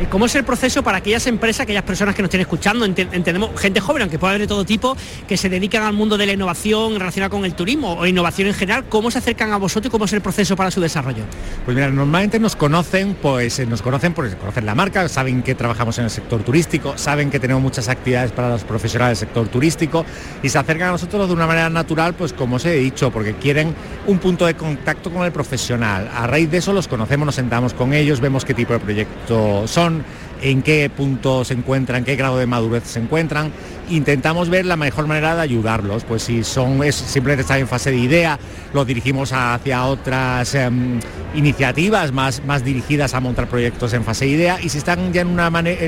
¿Y 0.02 0.06
cómo 0.08 0.26
es 0.26 0.36
el 0.36 0.44
proceso 0.44 0.84
para 0.84 0.98
aquellas 0.98 1.28
empresas, 1.28 1.62
aquellas 1.62 1.84
personas 1.84 2.16
que 2.16 2.22
nos 2.22 2.28
estén 2.28 2.42
escuchando? 2.42 2.84
Entendemos 2.84 3.52
gente 3.60 3.80
joven, 3.80 4.02
aunque 4.02 4.18
puede 4.18 4.32
haber 4.32 4.42
de 4.42 4.48
todo 4.48 4.66
tipo, 4.66 4.98
que 5.28 5.38
se 5.38 5.50
dedican 5.50 5.84
al 5.84 5.94
mundo 5.94 6.18
de 6.18 6.26
la 6.26 6.34
innovación 6.34 7.00
relacionada 7.00 7.30
con 7.30 7.46
el 7.46 7.54
turismo 7.54 7.94
o 7.94 8.06
innovación 8.06 8.48
en 8.48 8.56
general. 8.56 8.86
¿Cómo 8.90 9.12
se 9.12 9.20
acercan 9.20 9.54
a 9.54 9.58
vosotros 9.58 9.90
y 9.90 9.92
cómo 9.92 10.06
es 10.06 10.14
el 10.14 10.22
proceso 10.22 10.56
para 10.56 10.72
su 10.72 10.82
desarrollo? 10.82 11.24
Pues 11.64 11.76
mira, 11.76 11.90
normalmente 11.90 12.40
nos 12.40 12.56
conocen, 12.56 13.16
pues 13.22 13.60
eh, 13.60 13.68
nos 13.68 13.82
conocen 13.82 14.14
porque 14.14 14.36
conocen 14.36 14.66
la 14.66 14.74
marca, 14.74 15.08
saben 15.08 15.44
que 15.44 15.54
trabajamos 15.54 15.98
en 16.00 16.06
el 16.06 16.10
sector 16.10 16.42
turístico, 16.44 16.98
saben 16.98 17.30
que 17.30 17.40
tenemos 17.40 17.62
muchas 17.62 17.88
actividades 17.88 18.32
para 18.32 18.50
los 18.50 18.64
profesionales 18.64 19.20
del 19.20 19.28
sector 19.28 19.48
turístico 19.48 20.06
y 20.42 20.50
se 20.50 20.58
acercan 20.58 20.90
a 20.90 20.92
nosotros 20.94 21.28
de 21.28 21.34
una 21.34 21.46
manera 21.46 21.70
natural, 21.70 22.16
pues 22.16 22.34
como 22.34 22.56
os 22.56 22.66
he 22.66 22.74
dicho, 22.74 23.12
porque 23.12 23.36
quieren 23.36 23.76
un 24.08 24.18
punto 24.18 24.48
de 24.48 24.56
contacto 24.56 25.12
con 25.12 25.24
el 25.24 25.32
profesional. 25.32 26.10
A 26.14 26.26
raíz 26.26 26.50
de 26.50 26.58
eso 26.58 26.74
los 26.74 26.88
conocemos, 26.88 27.28
nos 27.28 27.36
sentamos 27.36 27.74
con 27.74 27.94
ellos, 27.94 28.20
vemos 28.20 28.33
qué 28.42 28.54
tipo 28.54 28.74
de 28.74 28.80
proyecto 28.80 29.68
son, 29.68 30.04
en 30.42 30.62
qué 30.62 30.90
punto 30.90 31.46
se 31.46 31.54
encuentran, 31.54 32.04
qué 32.04 32.16
grado 32.16 32.38
de 32.38 32.46
madurez 32.46 32.84
se 32.86 33.00
encuentran. 33.00 33.52
Intentamos 33.90 34.50
ver 34.50 34.66
la 34.66 34.76
mejor 34.76 35.08
manera 35.08 35.36
de 35.36 35.42
ayudarlos, 35.42 36.04
pues 36.04 36.24
si 36.24 36.44
son 36.44 36.84
es, 36.84 36.96
simplemente 36.96 37.42
están 37.42 37.60
en 37.60 37.68
fase 37.68 37.92
de 37.92 37.98
idea, 37.98 38.40
los 38.74 38.88
dirigimos 38.88 39.32
hacia 39.34 39.86
otras 39.86 40.56
em, 40.56 41.00
iniciativas 41.36 42.12
más, 42.12 42.44
más 42.46 42.64
dirigidas 42.64 43.14
a 43.14 43.20
montar 43.20 43.48
proyectos 43.48 43.94
en 43.94 44.04
fase 44.04 44.26
de 44.26 44.32
idea 44.32 44.60
y 44.62 44.70
si 44.70 44.80
están 44.80 45.14
ya 45.14 45.22
en 45.22 45.28
una 45.28 45.50
manera, 45.50 45.80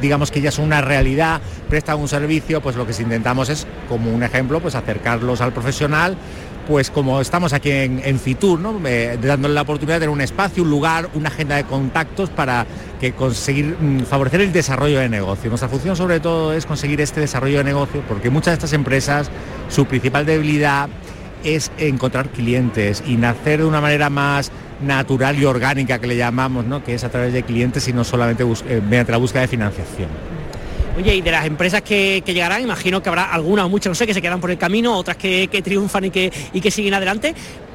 digamos 0.00 0.30
que 0.30 0.40
ya 0.40 0.50
son 0.50 0.66
una 0.66 0.80
realidad, 0.80 1.40
prestan 1.68 1.98
un 1.98 2.08
servicio, 2.08 2.60
pues 2.60 2.76
lo 2.76 2.86
que 2.86 2.92
intentamos 3.00 3.48
es, 3.48 3.66
como 3.88 4.12
un 4.12 4.22
ejemplo, 4.22 4.60
pues 4.60 4.74
acercarlos 4.74 5.40
al 5.40 5.52
profesional 5.52 6.16
pues 6.66 6.90
como 6.90 7.20
estamos 7.20 7.52
aquí 7.52 7.70
en, 7.70 8.18
Fitur, 8.18 8.58
¿no? 8.58 8.80
dándole 9.22 9.54
la 9.54 9.62
oportunidad 9.62 9.96
de 9.96 10.00
tener 10.00 10.12
un 10.12 10.20
espacio, 10.20 10.62
un 10.62 10.70
lugar, 10.70 11.08
una 11.14 11.28
agenda 11.28 11.56
de 11.56 11.64
contactos 11.64 12.30
para 12.30 12.66
que 13.00 13.12
conseguir 13.12 13.76
mm, 13.78 14.00
favorecer 14.04 14.40
el 14.40 14.52
desarrollo 14.52 14.98
de 14.98 15.08
negocio. 15.08 15.50
Nuestra 15.50 15.68
función 15.68 15.96
sobre 15.96 16.20
todo 16.20 16.52
es 16.52 16.66
conseguir 16.66 17.00
este 17.00 17.20
desarrollo 17.20 17.58
de 17.58 17.64
negocio 17.64 18.02
porque 18.08 18.30
muchas 18.30 18.52
de 18.52 18.54
estas 18.54 18.72
empresas, 18.72 19.30
su 19.68 19.86
principal 19.86 20.26
debilidad 20.26 20.88
es 21.44 21.70
encontrar 21.78 22.30
clientes 22.30 23.02
y 23.06 23.16
nacer 23.16 23.60
de 23.60 23.66
una 23.66 23.80
manera 23.80 24.08
más 24.08 24.50
natural 24.82 25.38
y 25.38 25.44
orgánica 25.44 25.98
que 25.98 26.06
le 26.06 26.16
llamamos, 26.16 26.64
¿no? 26.64 26.82
que 26.82 26.94
es 26.94 27.04
a 27.04 27.10
través 27.10 27.32
de 27.32 27.42
clientes 27.42 27.86
y 27.88 27.92
no 27.92 28.04
solamente 28.04 28.44
eh, 28.44 28.80
mediante 28.88 29.12
la 29.12 29.18
búsqueda 29.18 29.42
de 29.42 29.48
financiación. 29.48 30.08
Oye, 30.96 31.16
y 31.16 31.20
de 31.22 31.30
las 31.32 31.44
empresas 31.44 31.82
que, 31.82 32.22
llegarán, 32.24 32.62
imagino 32.62 33.02
que 33.02 33.08
habrá 33.08 33.32
algunas 33.32 33.64
o 33.64 33.68
muchas, 33.68 33.90
no 33.90 33.94
sé, 33.96 34.06
que 34.06 34.14
se 34.14 34.22
quedan 34.22 34.40
por 34.40 34.50
el 34.50 34.58
camino, 34.58 34.96
otras 34.96 35.16
que, 35.16 35.48
triunfan 35.64 36.04
y 36.04 36.10
que, 36.10 36.32
y 36.52 36.60
que 36.60 36.70
siguen 36.70 36.94
adelante. 36.94 37.34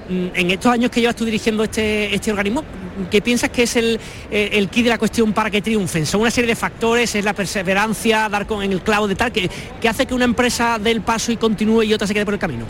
Mm, 0.10 0.28
en 0.34 0.52
estos 0.52 0.72
años 0.72 0.90
que 0.90 1.02
llevas 1.02 1.18
tú 1.18 1.26
dirigiendo 1.26 1.66
este, 1.66 2.16
este 2.16 2.32
organismo, 2.32 2.64
¿qué 3.12 3.22
piensas 3.22 3.50
que 3.50 3.64
es 3.64 3.76
el, 3.76 4.00
el, 4.32 4.70
key 4.70 4.84
de 4.84 4.90
la 4.90 4.98
cuestión 4.98 5.34
para 5.34 5.52
que 5.52 5.62
triunfen? 5.62 6.06
¿Son 6.06 6.22
una 6.22 6.32
serie 6.32 6.48
de 6.48 6.56
factores? 6.56 7.14
¿Es 7.14 7.26
la 7.26 7.34
perseverancia, 7.34 8.30
dar 8.30 8.48
con 8.48 8.64
en 8.64 8.72
el 8.72 8.82
clavo 8.82 9.08
de 9.08 9.16
tal, 9.16 9.34
que, 9.34 9.50
que 9.82 9.90
hace 9.90 10.06
que 10.06 10.14
una 10.14 10.26
empresa 10.26 10.80
dé 10.82 10.92
el 10.92 11.02
paso 11.02 11.34
y 11.34 11.38
continúe 11.38 11.84
y 11.84 11.94
otra 11.94 12.08
se 12.08 12.14
quede 12.14 12.24
por 12.24 12.36
el 12.36 12.40
camino? 12.40 12.66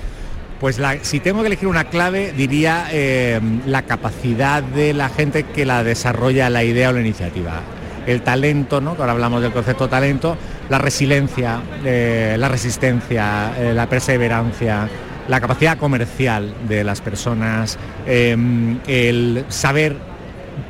Pues 0.59 0.81
si 1.03 1.19
tengo 1.19 1.41
que 1.41 1.47
elegir 1.47 1.69
una 1.69 1.85
clave, 1.85 2.33
diría 2.33 2.87
eh, 2.91 3.39
la 3.65 3.83
capacidad 3.83 4.63
de 4.63 4.93
la 4.93 5.09
gente 5.09 5.43
que 5.43 5.65
la 5.65 5.83
desarrolla 5.83 6.49
la 6.49 6.63
idea 6.63 6.89
o 6.89 6.93
la 6.93 7.01
iniciativa 7.01 7.61
el 8.09 8.21
talento, 8.23 8.81
¿no? 8.81 8.91
ahora 8.91 9.11
hablamos 9.11 9.41
del 9.41 9.51
concepto 9.51 9.87
talento, 9.87 10.35
la 10.67 10.79
resiliencia, 10.79 11.61
eh, 11.85 12.35
la 12.39 12.47
resistencia, 12.47 13.53
eh, 13.57 13.73
la 13.73 13.87
perseverancia, 13.87 14.89
la 15.27 15.39
capacidad 15.39 15.77
comercial 15.77 16.55
de 16.67 16.83
las 16.83 17.01
personas, 17.01 17.77
em, 18.07 18.79
el 18.87 19.45
saber 19.49 19.95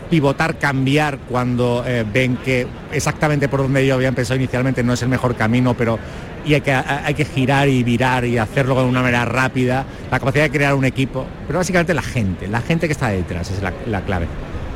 pivotar, 0.10 0.58
cambiar 0.58 1.17
cuando 1.29 1.84
eh, 1.88 2.03
ven 2.12 2.36
que 2.38 2.67
exactamente 2.91 3.48
por 3.48 3.62
donde 3.62 3.88
yo 3.88 3.96
había 3.96 4.10
empezado 4.10 4.36
inicialmente 4.36 4.84
no 4.84 4.93
es 4.93 5.01
el 5.01 5.10
mejor 5.10 5.36
camino, 5.36 5.75
pero 5.75 5.98
y 6.46 6.55
hay 6.55 6.62
que, 6.62 6.74
hay 6.74 7.13
que 7.13 7.25
girar 7.25 7.69
y 7.69 7.84
virar 7.84 8.25
y 8.25 8.38
hacerlo 8.38 8.75
de 8.75 8.86
una 8.86 9.01
manera 9.01 9.24
rápida, 9.24 9.86
la 10.12 10.19
capacidad 10.19 10.43
de 10.43 10.51
crear 10.51 10.74
un 10.74 10.86
equipo, 10.86 11.25
pero 11.48 11.60
básicamente 11.60 11.93
la 11.93 12.01
gente, 12.01 12.48
la 12.48 12.62
gente 12.62 12.88
que 12.88 12.93
está 12.93 13.10
detrás 13.10 13.50
es 13.51 13.62
la 13.62 14.01
clave. 14.01 14.27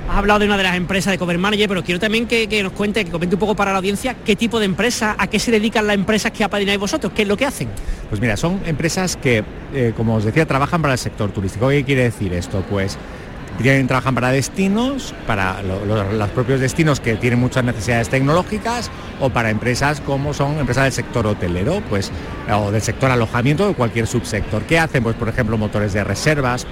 Has 0.10 0.18
hablado 0.18 0.40
de 0.40 0.46
una 0.46 0.58
de 0.58 0.64
las 0.64 0.76
empresas 0.76 1.12
de 1.12 1.18
Cover 1.18 1.38
Manager, 1.38 1.68
pero 1.70 1.84
quiero 1.84 2.00
también 2.00 2.28
que, 2.28 2.62
nos 2.62 2.74
cuente, 2.74 3.06
que 3.06 3.12
comente 3.12 3.36
un 3.36 3.40
poco 3.40 3.56
para 3.56 3.72
la 3.72 3.78
audiencia 3.78 4.16
qué 4.26 4.36
tipo 4.36 4.60
de 4.60 4.66
empresa, 4.66 5.16
a 5.18 5.28
qué 5.28 5.40
se 5.40 5.52
dedican 5.52 5.88
las 5.88 5.96
empresas 5.96 6.32
que 6.32 6.44
apadrináis 6.44 6.80
vosotros, 6.80 7.14
qué 7.16 7.24
es 7.24 7.28
lo 7.28 7.38
que 7.38 7.46
hacen. 7.46 7.70
Pues 8.10 8.22
mira, 8.22 8.38
son 8.38 8.62
empresas 8.66 9.16
que, 9.16 9.44
eh, 9.74 9.94
como 9.96 10.16
os 10.16 10.26
decía, 10.26 10.46
trabajan 10.46 10.82
para 10.82 10.94
el 10.94 11.00
sector 11.00 11.32
turístico. 11.32 11.70
¿Qué 11.70 11.84
quiere 11.84 12.04
decir 12.04 12.34
esto? 12.34 12.64
Pues 12.70 12.98
tienen, 13.62 13.88
trabajan 13.88 14.16
para 14.16 14.32
destinos, 14.32 15.14
para 15.28 15.62
los 15.62 16.30
propios 16.32 16.60
destinos 16.60 17.00
que 17.00 17.16
tienen 17.16 17.40
muchas 17.40 17.64
necesidades 17.64 18.10
tecnológicas 18.10 18.90
o 19.20 19.30
para 19.30 19.52
empresas 19.52 20.02
como 20.02 20.34
son 20.34 20.58
empresas 20.60 20.86
del 20.86 20.94
sector 20.94 21.28
hotelero, 21.28 21.82
pues 21.90 22.12
o 22.52 22.72
del 22.72 22.82
sector 22.82 23.12
alojamiento 23.12 23.70
o 23.70 23.74
cualquier 23.74 24.08
subsector. 24.08 24.64
¿Qué 24.64 24.80
hacen? 24.80 25.04
Pues 25.04 25.16
por 25.16 25.30
ejemplo 25.30 25.58
motores 25.58 25.94
de 25.94 26.04
reservas, 26.04 26.66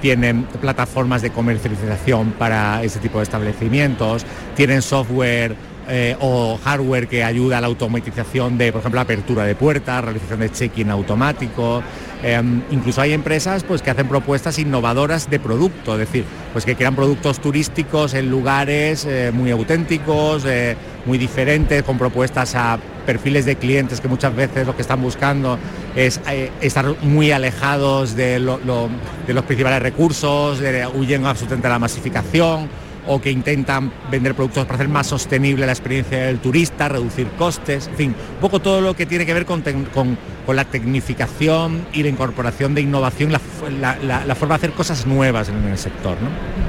tienen 0.00 0.44
plataformas 0.60 1.22
de 1.22 1.30
comercialización 1.30 2.32
para 2.32 2.82
ese 2.82 2.98
tipo 2.98 3.18
de 3.18 3.24
establecimientos, 3.24 4.24
tienen 4.54 4.82
software 4.82 5.56
eh, 5.90 6.14
o 6.20 6.58
hardware 6.62 7.08
que 7.08 7.24
ayuda 7.24 7.56
a 7.56 7.60
la 7.62 7.66
automatización 7.66 8.58
de, 8.58 8.72
por 8.72 8.80
ejemplo, 8.80 9.00
apertura 9.00 9.44
de 9.44 9.54
puertas, 9.54 10.04
realización 10.04 10.40
de 10.40 10.52
check-in 10.52 10.90
automático. 10.90 11.82
Em, 12.22 12.60
incluso 12.70 13.00
hay 13.00 13.14
empresas 13.14 13.64
pues, 13.64 13.80
que 13.80 13.90
hacen 13.90 14.06
propuestas 14.06 14.58
innovadoras 14.58 15.30
de 15.30 15.40
producto, 15.40 15.94
es 15.94 16.00
decir, 16.00 16.24
pues 16.52 16.66
que 16.66 16.74
crean 16.74 16.94
productos 16.94 17.40
turísticos 17.40 18.12
en 18.12 18.28
lugares 18.28 19.06
eh, 19.06 19.30
muy 19.32 19.50
auténticos, 19.50 20.44
eh, 20.44 20.76
muy 21.06 21.16
diferentes, 21.16 21.82
con 21.84 21.96
propuestas 21.96 22.54
a 22.54 22.78
perfiles 23.06 23.46
de 23.46 23.56
clientes 23.56 24.02
que 24.02 24.08
muchas 24.08 24.36
veces 24.36 24.66
lo 24.66 24.76
que 24.76 24.82
están 24.82 25.00
buscando 25.00 25.58
es 25.98 26.20
estar 26.60 26.94
muy 27.02 27.32
alejados 27.32 28.14
de, 28.14 28.38
los 28.38 29.44
principales 29.46 29.82
recursos, 29.82 30.60
de, 30.60 30.86
huyen 30.86 31.26
absolutamente 31.26 31.66
de 31.66 31.72
la 31.72 31.80
masificación 31.80 32.68
o 33.08 33.20
que 33.20 33.32
intentan 33.32 33.90
vender 34.10 34.34
productos 34.34 34.64
para 34.66 34.76
hacer 34.76 34.88
más 34.88 35.08
sostenible 35.08 35.66
la 35.66 35.72
experiencia 35.72 36.26
del 36.26 36.38
turista, 36.38 36.88
reducir 36.88 37.26
costes, 37.38 37.88
en 37.88 37.96
fin, 37.96 38.14
un 38.34 38.40
poco 38.40 38.60
todo 38.60 38.80
lo 38.80 38.94
que 38.94 39.06
tiene 39.06 39.26
que 39.26 39.34
ver 39.34 39.44
con, 39.44 39.64
la 40.46 40.64
tecnificación 40.64 41.86
y 41.92 42.02
la 42.04 42.10
incorporación 42.10 42.74
de 42.74 42.82
innovación, 42.82 43.32
la, 43.32 43.40
forma 44.36 44.54
de 44.54 44.58
hacer 44.58 44.72
cosas 44.72 45.04
nuevas 45.04 45.48
en 45.48 45.64
el 45.64 45.78
sector. 45.78 46.16
¿no? 46.22 46.67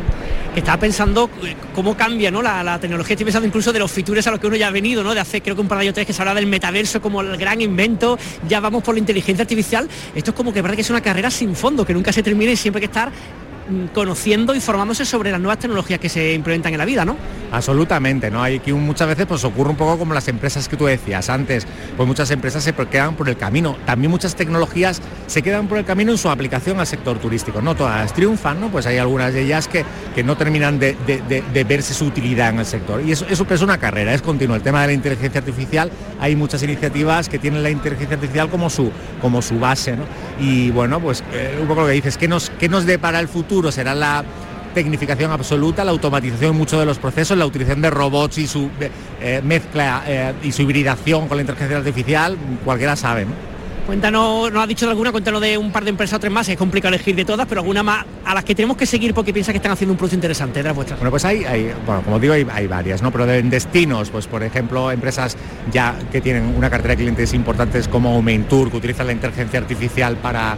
Estaba 0.56 0.80
pensando 0.80 1.30
eh, 1.44 1.56
cómo 1.74 1.96
cambia 1.96 2.32
¿no? 2.32 2.42
la, 2.42 2.80
tecnología, 2.80 3.14
estoy 3.14 3.26
pensando 3.26 3.48
incluso 3.48 3.72
de 3.72 3.80
los 3.80 3.92
futures 3.92 4.26
a 4.28 4.32
los 4.32 4.40
que 4.40 4.48
uno 4.48 4.56
ya 4.56 4.68
ha 4.68 4.72
venido, 4.72 5.04
¿no? 5.04 5.14
de 5.14 5.20
hace 5.20 5.42
creo 5.42 5.56
que 5.56 5.62
un 5.62 5.68
par 5.68 5.80
de 5.80 5.88
años 5.88 6.06
que 6.06 6.14
se 6.14 6.22
habla 6.22 6.34
del 6.34 6.48
metaverso 6.48 7.02
como 7.02 7.22
el 7.22 7.38
gran 7.38 7.62
invento, 7.62 8.18
ya 8.48 8.60
vamos 8.60 8.84
por 8.84 8.96
la 8.96 9.00
inteligencia 9.00 9.44
artificial, 9.44 9.88
esto 10.16 10.32
es 10.32 10.36
como 10.36 10.54
que 10.54 10.62
parece 10.62 10.78
que 10.78 10.82
es 10.82 10.90
una 10.90 11.02
carrera 11.02 11.30
sin 11.30 11.56
fondo, 11.56 11.86
que 11.86 11.94
nunca 11.94 12.12
se 12.12 12.24
termine 12.24 12.54
y 12.54 12.56
siempre 12.56 12.80
hay 12.80 12.88
que 12.88 12.92
estar 12.92 13.12
Mm, 13.70 13.88
conociendo, 13.94 14.56
informándose 14.56 15.06
sobre 15.06 15.30
las 15.30 15.40
nuevas 15.40 15.60
tecnologías 15.60 16.00
que 16.00 16.10
se 16.10 16.34
implementan 16.34 16.74
en 16.74 16.80
la 16.80 16.86
vida, 16.86 17.06
¿no? 17.06 17.16
Absolutamente, 17.52 18.30
¿no? 18.30 18.44
Hay 18.44 18.60
que 18.60 18.74
muchas 18.74 19.08
veces 19.08 19.26
pues 19.26 19.44
ocurre 19.44 19.70
un 19.70 19.76
poco 19.76 19.98
como 19.98 20.14
las 20.14 20.28
empresas 20.28 20.68
que 20.68 20.78
tú 20.78 20.86
decías 20.86 21.30
antes, 21.30 21.66
pues 21.98 22.08
muchas 22.08 22.30
empresas 22.32 22.64
se 22.64 22.74
quedan 22.74 23.16
por 23.16 23.30
el 23.30 23.38
camino. 23.38 23.78
También 23.86 24.12
muchas 24.12 24.36
tecnologías 24.36 25.02
se 25.28 25.42
quedan 25.42 25.68
por 25.68 25.78
el 25.78 25.86
camino 25.86 26.12
en 26.12 26.18
su 26.18 26.30
aplicación 26.30 26.80
al 26.80 26.88
sector 26.88 27.20
turístico. 27.20 27.62
No 27.62 27.76
todas 27.76 28.14
triunfan, 28.14 28.60
¿no? 28.60 28.70
Pues 28.70 28.86
hay 28.86 28.98
algunas 28.98 29.34
de 29.34 29.42
ellas 29.42 29.68
que, 29.68 29.84
que 30.16 30.24
no 30.24 30.38
terminan 30.38 30.80
de, 30.80 30.96
verse 31.68 31.94
su 31.94 32.06
utilidad 32.06 32.50
en 32.50 32.60
el 32.60 32.66
sector. 32.66 33.02
Y 33.02 33.12
eso, 33.12 33.26
eso 33.30 33.46
es 33.50 33.62
una 33.62 33.78
carrera, 33.78 34.14
es 34.14 34.22
continuo. 34.22 34.56
El 34.56 34.62
tema 34.62 34.82
de 34.82 34.88
la 34.88 34.94
inteligencia 34.94 35.40
artificial, 35.40 35.92
hay 36.20 36.36
muchas 36.36 36.64
iniciativas 36.64 37.30
que 37.30 37.40
tienen 37.40 37.64
la 37.64 37.70
inteligencia 37.70 38.16
artificial 38.16 38.50
como 38.50 38.70
su, 38.70 38.92
como 39.22 39.42
su 39.42 39.60
base, 39.60 39.98
¿no? 39.98 40.04
Y 40.40 40.72
bueno, 40.72 41.00
pues 41.00 41.24
eh, 41.34 41.58
un 41.60 41.68
poco 41.68 41.82
lo 41.82 41.88
que 41.88 41.94
dices, 41.94 42.18
¿qué 42.18 42.28
nos, 42.28 42.50
qué 42.52 42.70
nos 42.70 42.86
depara 42.86 43.20
el 43.20 43.28
futuro? 43.28 43.72
será 43.72 43.96
la 43.96 44.24
tecnificación 44.74 45.32
absoluta, 45.32 45.84
la 45.84 45.92
automatización 45.92 46.52
en 46.52 46.58
muchos 46.58 46.80
de 46.80 46.86
los 46.86 46.98
procesos, 46.98 47.38
la 47.38 47.46
utilización 47.46 47.82
de 47.82 47.90
robots 47.90 48.38
y 48.38 48.48
su 48.48 48.70
eh, 49.22 49.42
mezcla 49.44 50.04
eh, 50.08 50.34
y 50.44 50.52
su 50.52 50.64
hibridación 50.64 51.28
con 51.28 51.38
la 51.38 51.42
inteligencia 51.42 51.78
artificial, 51.78 52.38
cualquiera 52.64 52.96
sabe. 52.96 53.26
Cuéntanos, 53.90 54.52
nos 54.52 54.64
ha 54.64 54.68
dicho 54.68 54.86
de 54.86 54.92
alguna, 54.92 55.12
cuéntanos 55.12 55.42
de 55.42 55.58
un 55.58 55.72
par 55.72 55.84
de 55.84 55.90
empresas 55.90 56.18
o 56.18 56.20
tres 56.20 56.32
más, 56.32 56.48
es 56.48 56.58
complicado 56.58 56.94
elegir 56.94 57.16
de 57.16 57.26
todas, 57.26 57.48
pero 57.48 57.62
alguna 57.62 57.82
más 57.82 58.06
a 58.24 58.36
las 58.36 58.44
que 58.44 58.54
tenemos 58.54 58.78
que 58.78 58.86
seguir 58.86 59.16
porque 59.16 59.34
piensa 59.34 59.52
que 59.52 59.58
están 59.58 59.72
haciendo 59.72 59.94
un 59.94 59.98
producto 59.98 60.14
interesante 60.14 60.60
de 60.60 60.70
las 60.70 60.76
vuestras. 60.76 61.00
Bueno, 61.00 61.10
pues 61.10 61.26
hay, 61.26 61.44
hay 61.44 61.74
bueno, 61.88 62.04
como 62.04 62.20
digo, 62.20 62.36
hay, 62.36 62.46
hay, 62.52 62.68
varias, 62.68 63.02
¿no? 63.02 63.12
Pero 63.12 63.28
en 63.34 63.50
destinos, 63.50 64.12
pues 64.12 64.28
por 64.28 64.44
ejemplo, 64.44 64.92
empresas 64.92 65.36
ya 65.72 65.96
que 66.12 66.22
tienen 66.22 66.54
una 66.56 66.70
cartera 66.70 66.92
de 66.92 66.98
clientes 66.98 67.34
importantes 67.34 67.88
como 67.88 68.24
Tour, 68.48 68.70
que 68.70 68.78
utilizan 68.78 69.08
la 69.08 69.14
inteligencia 69.14 69.60
artificial 69.60 70.18
para 70.18 70.56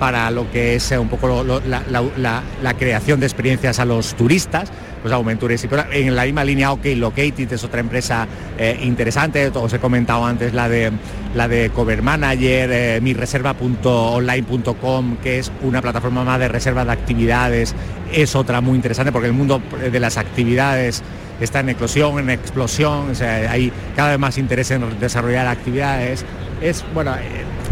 para 0.00 0.28
lo 0.30 0.50
que 0.50 0.76
es 0.76 0.90
eh, 0.90 0.98
un 0.98 1.08
poco 1.08 1.44
la, 1.44 2.74
creación 2.78 3.20
de 3.20 3.26
experiencias 3.26 3.78
a 3.78 3.84
los 3.84 4.14
turistas, 4.14 4.72
pues 5.02 5.12
Aumentures. 5.12 5.68
En 5.92 6.16
la 6.16 6.24
misma 6.24 6.42
línea 6.42 6.72
OK 6.72 6.86
Located 6.96 7.52
es 7.52 7.62
otra 7.62 7.80
empresa 7.80 8.26
eh, 8.58 8.80
interesante, 8.82 9.52
os 9.54 9.72
he 9.74 9.78
comentado 9.78 10.24
antes 10.24 10.54
la 10.54 10.70
de 10.70 10.90
la 11.34 11.46
de 11.46 11.68
Cover 11.70 12.02
Manager, 12.02 12.70
eh, 12.72 12.98
mireserva.online.com, 13.02 15.18
que 15.18 15.38
es 15.38 15.52
una 15.62 15.82
plataforma 15.82 16.24
más 16.24 16.40
de 16.40 16.48
reserva 16.48 16.86
de 16.86 16.92
actividades, 16.92 17.74
es 18.10 18.34
otra 18.34 18.62
muy 18.62 18.76
interesante 18.76 19.12
porque 19.12 19.28
el 19.28 19.34
mundo 19.34 19.60
de 19.92 20.00
las 20.00 20.16
actividades 20.16 21.02
está 21.40 21.60
en 21.60 21.68
eclosión, 21.68 22.18
en 22.18 22.30
explosión, 22.30 23.10
o 23.10 23.14
sea, 23.14 23.50
hay 23.50 23.70
cada 23.94 24.08
vez 24.10 24.18
más 24.18 24.38
interés 24.38 24.70
en 24.70 24.98
desarrollar 24.98 25.46
actividades. 25.46 26.24
Es, 26.60 26.84
bueno, 26.92 27.14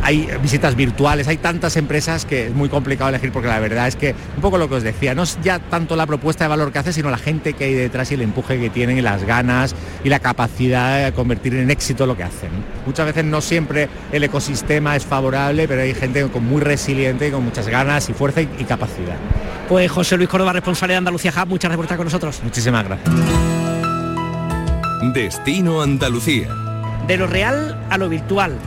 hay 0.03 0.29
visitas 0.43 0.75
virtuales, 0.77 1.29
hay 1.29 1.37
tantas 1.37 1.77
empresas 1.77 2.25
que 2.25 2.47
es 2.47 2.55
muy 2.55 2.69
complicado 2.69 3.11
elegir 3.11 3.33
porque 3.33 3.49
la 3.49 3.59
verdad 3.59 3.89
es 3.89 3.97
que 3.97 4.15
un 4.37 4.43
poco 4.43 4.59
lo 4.59 4.69
que 4.69 4.77
os 4.77 4.83
decía, 4.83 5.15
no 5.15 5.23
es 5.23 5.39
ya 5.43 5.59
tanto 5.59 5.97
la 5.97 6.07
propuesta 6.07 6.45
de 6.45 6.49
valor 6.49 6.73
que 6.73 6.79
hace, 6.79 6.93
sino 6.93 7.11
la 7.11 7.19
gente 7.19 7.53
que 7.55 7.65
hay 7.65 7.75
detrás 7.75 8.11
y 8.11 8.15
el 8.15 8.23
empuje 8.23 8.59
que 8.59 8.71
tienen 8.71 8.99
y 8.99 9.03
las 9.03 9.25
ganas 9.25 9.75
y 10.05 10.09
la 10.09 10.21
capacidad 10.21 11.05
de 11.05 11.13
convertir 11.13 11.55
en 11.55 11.71
éxito 11.71 12.07
lo 12.07 12.17
que 12.17 12.23
hacen. 12.23 12.51
Muchas 12.87 13.07
veces 13.07 13.25
no 13.25 13.41
siempre 13.41 13.89
el 14.13 14.25
ecosistema 14.25 14.97
es 14.97 15.05
favorable, 15.05 15.69
pero 15.69 15.83
hay 15.83 15.95
gente 15.95 16.27
con 16.29 16.45
muy 16.45 16.61
resiliente 16.61 17.29
y 17.29 17.31
con 17.31 17.45
muchas 17.45 17.69
ganas 17.69 18.09
y 18.09 18.15
fuerza 18.15 18.43
y, 18.43 18.47
capacidad. 18.69 19.17
Pues 19.69 19.91
José 19.91 20.17
Luis 20.17 20.29
Córdoba, 20.29 20.53
responsable 20.53 20.95
de 20.95 20.99
Andalucía 20.99 21.33
Hub, 21.33 21.49
muchas 21.49 21.71
gracias 21.71 21.77
por 21.77 21.85
estar 21.85 21.97
con 21.97 22.05
nosotros. 22.07 22.41
Muchísimas 22.43 22.85
gracias. 22.85 23.15
Destino 25.15 25.83
Andalucía. 25.83 26.49
De 27.07 27.17
lo 27.17 27.27
real 27.27 27.87
a 27.89 27.97
lo 27.97 28.09
virtual 28.09 28.59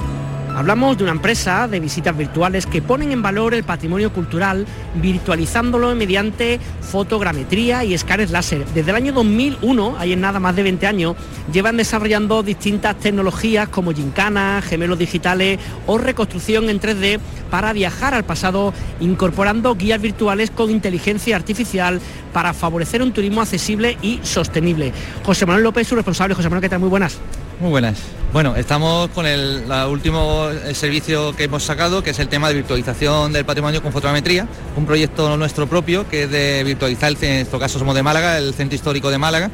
Hablamos 0.55 0.97
de 0.97 1.03
una 1.03 1.13
empresa 1.13 1.67
de 1.67 1.79
visitas 1.79 2.15
virtuales 2.15 2.65
que 2.65 2.81
ponen 2.81 3.11
en 3.11 3.21
valor 3.21 3.53
el 3.53 3.63
patrimonio 3.63 4.11
cultural 4.11 4.67
virtualizándolo 4.95 5.95
mediante 5.95 6.59
fotogrametría 6.81 7.83
y 7.83 7.93
escáneres 7.93 8.31
láser. 8.31 8.65
Desde 8.73 8.91
el 8.91 8.97
año 8.97 9.13
2001, 9.13 9.95
ahí 9.97 10.13
en 10.13 10.21
nada 10.21 10.39
más 10.39 10.55
de 10.55 10.63
20 10.63 10.87
años, 10.87 11.15
llevan 11.51 11.77
desarrollando 11.77 12.43
distintas 12.43 12.97
tecnologías 12.97 13.69
como 13.69 13.93
gincana, 13.93 14.61
gemelos 14.61 14.99
digitales 14.99 15.57
o 15.87 15.97
reconstrucción 15.97 16.69
en 16.69 16.79
3D 16.79 17.19
para 17.49 17.73
viajar 17.73 18.13
al 18.13 18.25
pasado 18.25 18.73
incorporando 18.99 19.75
guías 19.75 20.01
virtuales 20.01 20.51
con 20.51 20.69
inteligencia 20.69 21.35
artificial 21.35 22.01
para 22.33 22.53
favorecer 22.53 23.01
un 23.01 23.13
turismo 23.13 23.41
accesible 23.41 23.97
y 24.01 24.19
sostenible. 24.23 24.91
José 25.23 25.45
Manuel 25.45 25.63
López, 25.63 25.87
su 25.87 25.95
responsable. 25.95 26.35
José 26.35 26.49
Manuel, 26.49 26.61
¿qué 26.61 26.69
tal? 26.69 26.79
Muy 26.79 26.89
buenas. 26.89 27.19
Muy 27.61 27.69
buenas. 27.69 27.99
Bueno, 28.33 28.55
estamos 28.55 29.11
con 29.11 29.27
el 29.27 29.65
último 29.87 30.49
servicio 30.73 31.35
que 31.35 31.43
hemos 31.43 31.61
sacado, 31.61 32.01
que 32.01 32.09
es 32.09 32.17
el 32.17 32.27
tema 32.27 32.47
de 32.47 32.55
virtualización 32.55 33.31
del 33.33 33.45
patrimonio 33.45 33.83
con 33.83 33.91
fotogrametría, 33.91 34.47
un 34.75 34.87
proyecto 34.87 35.37
nuestro 35.37 35.67
propio 35.67 36.09
que 36.09 36.23
es 36.23 36.31
de 36.31 36.63
virtualizar, 36.63 37.13
en 37.21 37.35
nuestro 37.35 37.59
caso 37.59 37.77
somos 37.77 37.93
de 37.93 38.01
Málaga, 38.01 38.39
el 38.39 38.55
Centro 38.55 38.75
Histórico 38.75 39.11
de 39.11 39.19
Málaga, 39.19 39.51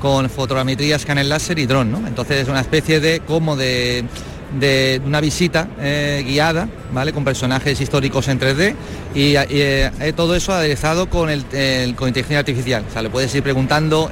con 0.00 0.30
fotogrametría, 0.30 0.94
escáner 0.94 1.26
láser 1.26 1.58
y 1.58 1.66
dron, 1.66 1.90
¿no? 1.90 2.06
Entonces 2.06 2.42
es 2.42 2.48
una 2.48 2.60
especie 2.60 3.00
de 3.00 3.18
como 3.26 3.56
de 3.56 4.04
de 4.52 5.00
una 5.04 5.20
visita 5.20 5.68
eh, 5.80 6.24
guiada, 6.26 6.68
¿vale? 6.92 7.12
Con 7.12 7.24
personajes 7.24 7.80
históricos 7.80 8.28
en 8.28 8.40
3D 8.40 8.74
y, 9.14 9.34
eh, 9.36 10.12
todo 10.16 10.34
eso 10.34 10.52
aderezado 10.52 11.08
con, 11.10 11.28
el, 11.30 11.44
con 11.94 12.08
inteligencia 12.08 12.38
artificial. 12.38 12.84
O 12.88 12.92
sea, 12.92 13.02
le 13.02 13.10
puedes 13.10 13.34
ir 13.34 13.42
preguntando 13.42 14.10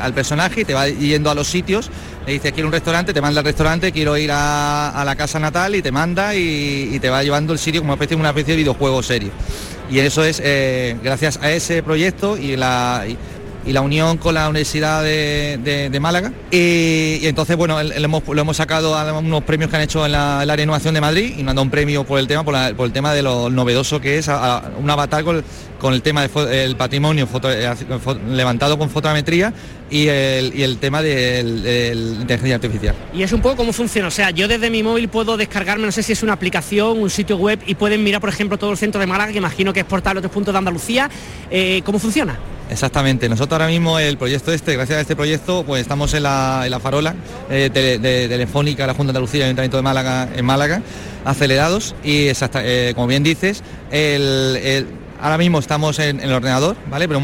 al 0.00 0.14
personaje 0.14 0.62
y 0.62 0.64
te 0.64 0.74
va 0.74 0.88
yendo 0.88 1.30
a 1.30 1.34
los 1.34 1.48
sitios, 1.48 1.90
le 2.26 2.34
dice 2.34 2.52
quiero 2.52 2.68
un 2.68 2.72
restaurante, 2.72 3.12
te 3.12 3.20
manda 3.20 3.40
al 3.40 3.44
restaurante, 3.44 3.92
quiero 3.92 4.16
ir 4.16 4.30
a, 4.32 5.02
la 5.04 5.16
casa 5.16 5.38
natal 5.38 5.74
y 5.74 5.82
te 5.82 5.92
manda 5.92 6.34
y, 6.34 6.98
te 7.00 7.10
va 7.10 7.22
llevando 7.22 7.52
el 7.52 7.58
sitio 7.58 7.80
como 7.80 7.92
una 7.92 8.02
especie, 8.02 8.16
una 8.16 8.32
de 8.32 8.56
videojuego 8.56 9.02
serio. 9.02 9.30
Y 9.90 9.98
eso 9.98 10.24
es 10.24 10.40
eh, 10.42 10.96
gracias 11.02 11.38
a 11.42 11.50
ese 11.52 11.82
proyecto 11.82 12.38
y 12.38 12.56
la 12.56 13.04
la 13.72 13.80
unión 13.80 14.18
con 14.18 14.34
la 14.34 14.48
Universidad 14.48 15.02
de, 15.02 15.98
Málaga. 16.00 16.32
Y, 16.50 17.20
entonces, 17.26 17.56
bueno, 17.56 17.82
lo 17.82 18.40
hemos, 18.40 18.56
sacado 18.56 18.96
a 18.96 19.18
unos 19.18 19.42
premios 19.44 19.70
que 19.70 19.76
han 19.76 19.82
hecho 19.82 20.04
en 20.04 20.12
la, 20.12 20.40
área 20.40 20.66
de 20.66 20.92
de 20.92 21.00
Madrid 21.00 21.34
y 21.38 21.42
nos 21.42 21.50
han 21.50 21.56
dado 21.56 21.62
un 21.62 21.70
premio 21.70 22.04
por 22.04 22.18
el 22.18 22.26
tema, 22.26 22.44
por, 22.44 22.54
el 22.86 22.92
tema 22.92 23.14
de 23.14 23.22
lo 23.22 23.50
novedoso 23.50 24.00
que 24.00 24.18
es 24.18 24.28
un 24.28 24.90
avatar 24.90 25.24
con, 25.24 25.44
el 25.92 26.02
tema 26.02 26.26
del 26.26 26.76
patrimonio 26.76 27.28
eh, 27.44 27.74
levantado 28.30 28.78
con 28.78 28.88
fotometría 28.88 29.52
y 29.90 30.08
el, 30.08 30.78
tema 30.78 31.02
de, 31.02 31.42
la 31.94 32.20
inteligencia 32.20 32.56
artificial. 32.56 32.94
Y 33.12 33.22
es 33.22 33.32
un 33.32 33.40
poco 33.40 33.56
cómo 33.56 33.72
funciona, 33.72 34.08
o 34.08 34.10
sea, 34.10 34.30
yo 34.30 34.48
desde 34.48 34.70
mi 34.70 34.82
móvil 34.82 35.08
puedo 35.08 35.36
descargarme, 35.36 35.86
no 35.86 35.92
sé 35.92 36.02
si 36.02 36.12
es 36.12 36.22
una 36.22 36.32
aplicación, 36.32 36.98
un 36.98 37.10
sitio 37.10 37.36
web 37.36 37.60
y 37.66 37.74
pueden 37.74 38.02
mirar, 38.02 38.20
por 38.20 38.30
ejemplo, 38.30 38.58
todo 38.58 38.70
el 38.70 38.78
centro 38.78 39.00
de 39.00 39.06
Málaga, 39.06 39.32
que 39.32 39.38
imagino 39.38 39.72
que 39.72 39.80
es 39.80 39.86
portal 39.86 40.16
a 40.16 40.20
otros 40.20 40.32
puntos 40.32 40.52
de 40.52 40.58
Andalucía. 40.58 41.10
Eh, 41.50 41.82
¿Cómo 41.84 41.98
funciona? 41.98 42.38
Exactamente, 42.70 43.28
nosotros 43.28 43.60
ahora 43.60 43.70
mismo 43.70 43.98
el 43.98 44.16
proyecto 44.16 44.50
este, 44.50 44.74
gracias 44.74 44.98
a 44.98 45.00
este 45.02 45.14
proyecto, 45.14 45.64
pues 45.64 45.82
estamos 45.82 46.14
en 46.14 46.22
la, 46.22 46.78
farola 46.82 47.14
eh, 47.50 47.70
de, 47.72 48.28
Telefónica, 48.28 48.86
la 48.86 48.94
Junta 48.94 49.12
de 49.12 49.18
Andalucía 49.18 49.40
y 49.40 49.42
el 49.42 49.46
Ayuntamiento 49.48 49.76
de 49.76 49.82
Málaga, 49.82 50.28
en 50.34 50.44
Málaga, 50.44 50.82
acelerados 51.26 51.94
y 52.02 52.28
eh, 52.28 52.92
como 52.94 53.06
bien 53.06 53.22
dices, 53.22 53.62
ahora 55.20 55.36
mismo 55.36 55.58
estamos 55.58 55.98
en, 55.98 56.20
el 56.20 56.32
ordenador, 56.32 56.76
¿vale? 56.90 57.06
Pero 57.06 57.20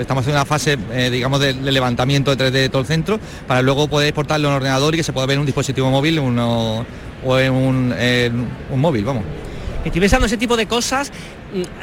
estamos 0.00 0.26
en 0.26 0.32
una 0.32 0.44
fase, 0.44 0.76
eh, 0.92 1.08
digamos, 1.10 1.38
de, 1.38 1.54
levantamiento 1.54 2.34
de 2.34 2.44
3D 2.44 2.50
de 2.50 2.68
todo 2.68 2.82
el 2.82 2.88
centro 2.88 3.20
para 3.46 3.62
luego 3.62 3.86
poder 3.86 4.08
exportarlo 4.08 4.48
en 4.48 4.54
ordenador 4.54 4.94
y 4.94 4.98
que 4.98 5.04
se 5.04 5.12
pueda 5.12 5.26
ver 5.26 5.34
en 5.34 5.40
un 5.40 5.46
dispositivo 5.46 5.88
móvil 5.88 6.18
o 6.18 7.38
en 7.38 7.52
un 7.52 8.80
móvil, 8.80 9.04
vamos. 9.04 9.22
Estoy 9.84 10.00
pensando 10.00 10.26
ese 10.26 10.36
tipo 10.36 10.56
de 10.56 10.66
cosas. 10.66 11.10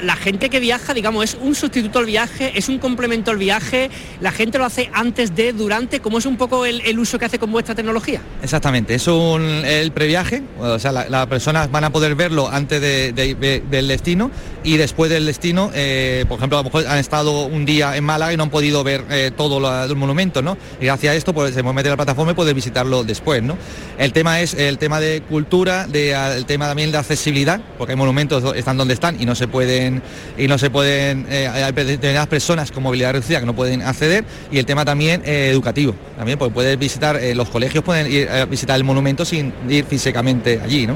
La 0.01 0.15
gente 0.15 0.49
que 0.49 0.59
viaja, 0.59 0.93
digamos, 0.93 1.23
es 1.23 1.37
un 1.39 1.55
sustituto 1.55 1.99
al 1.99 2.05
viaje, 2.05 2.51
es 2.55 2.69
un 2.69 2.79
complemento 2.79 3.31
al 3.31 3.37
viaje, 3.37 3.89
la 4.21 4.31
gente 4.31 4.57
lo 4.57 4.65
hace 4.65 4.89
antes 4.93 5.35
de, 5.35 5.53
durante, 5.53 5.99
¿cómo 5.99 6.17
es 6.17 6.25
un 6.25 6.37
poco 6.37 6.65
el, 6.65 6.99
uso 6.99 7.19
que 7.19 7.25
hace 7.25 7.39
con 7.39 7.51
vuestra 7.51 7.75
tecnología? 7.75 8.21
Exactamente, 8.41 8.95
es 8.95 9.07
un, 9.07 9.41
el 9.43 9.91
previaje, 9.91 10.43
o 10.59 10.79
sea, 10.79 10.91
las 10.91 11.27
personas 11.27 11.71
van 11.71 11.83
a 11.83 11.91
poder 11.91 12.15
verlo 12.15 12.49
antes 12.49 12.81
del 12.81 13.87
destino 13.87 14.31
y 14.63 14.77
después 14.77 15.09
del 15.09 15.25
destino, 15.25 15.71
eh, 15.73 16.25
por 16.27 16.37
ejemplo, 16.37 16.57
a 16.57 16.61
lo 16.61 16.65
mejor 16.65 16.87
han 16.87 16.97
estado 16.97 17.45
un 17.45 17.65
día 17.65 17.95
en 17.95 18.03
Málaga 18.03 18.33
y 18.33 18.37
no 18.37 18.43
han 18.43 18.49
podido 18.49 18.83
ver 18.83 19.05
eh, 19.09 19.31
todo 19.35 19.85
el 19.85 19.95
monumento, 19.95 20.41
¿no? 20.41 20.57
Y 20.81 20.85
gracias 20.85 21.13
a 21.13 21.15
esto 21.15 21.33
pues, 21.33 21.53
se 21.53 21.63
puede 21.63 21.75
meter 21.75 21.91
la 21.91 21.97
plataforma 21.97 22.31
y 22.31 22.35
poder 22.35 22.55
visitarlo 22.55 23.03
después, 23.03 23.41
¿no? 23.43 23.57
El 23.97 24.13
tema 24.13 24.41
es 24.41 24.53
el 24.53 24.77
tema 24.77 24.99
de 24.99 25.21
cultura, 25.21 25.87
de, 25.87 26.11
el 26.11 26.45
tema 26.45 26.67
también 26.67 26.91
de 26.91 26.97
accesibilidad, 26.97 27.61
porque 27.77 27.93
hay 27.93 27.97
monumentos 27.97 28.43
están 28.55 28.77
donde 28.77 28.93
están 28.93 29.21
y 29.21 29.25
no 29.25 29.35
se 29.35 29.47
pueden 29.59 30.01
y 30.37 30.47
no 30.47 30.57
se 30.57 30.69
pueden 30.69 31.27
eh, 31.29 31.47
hay 31.47 31.73
determinadas 31.73 32.27
personas 32.27 32.71
con 32.71 32.81
movilidad 32.81 33.11
reducida 33.11 33.41
que 33.41 33.45
no 33.45 33.53
pueden 33.53 33.81
acceder 33.81 34.23
y 34.49 34.57
el 34.57 34.65
tema 34.65 34.85
también 34.85 35.21
educativo, 35.25 35.93
también 36.15 36.39
porque 36.39 36.53
puedes 36.53 36.79
visitar 36.79 37.19
los 37.35 37.49
colegios 37.49 37.83
pueden 37.83 38.09
ir 38.09 38.29
a 38.29 38.45
visitar 38.45 38.77
el 38.77 38.85
monumento 38.85 39.25
sin 39.25 39.51
ir 39.67 39.83
físicamente 39.83 40.61
allí, 40.63 40.87
¿no? 40.87 40.95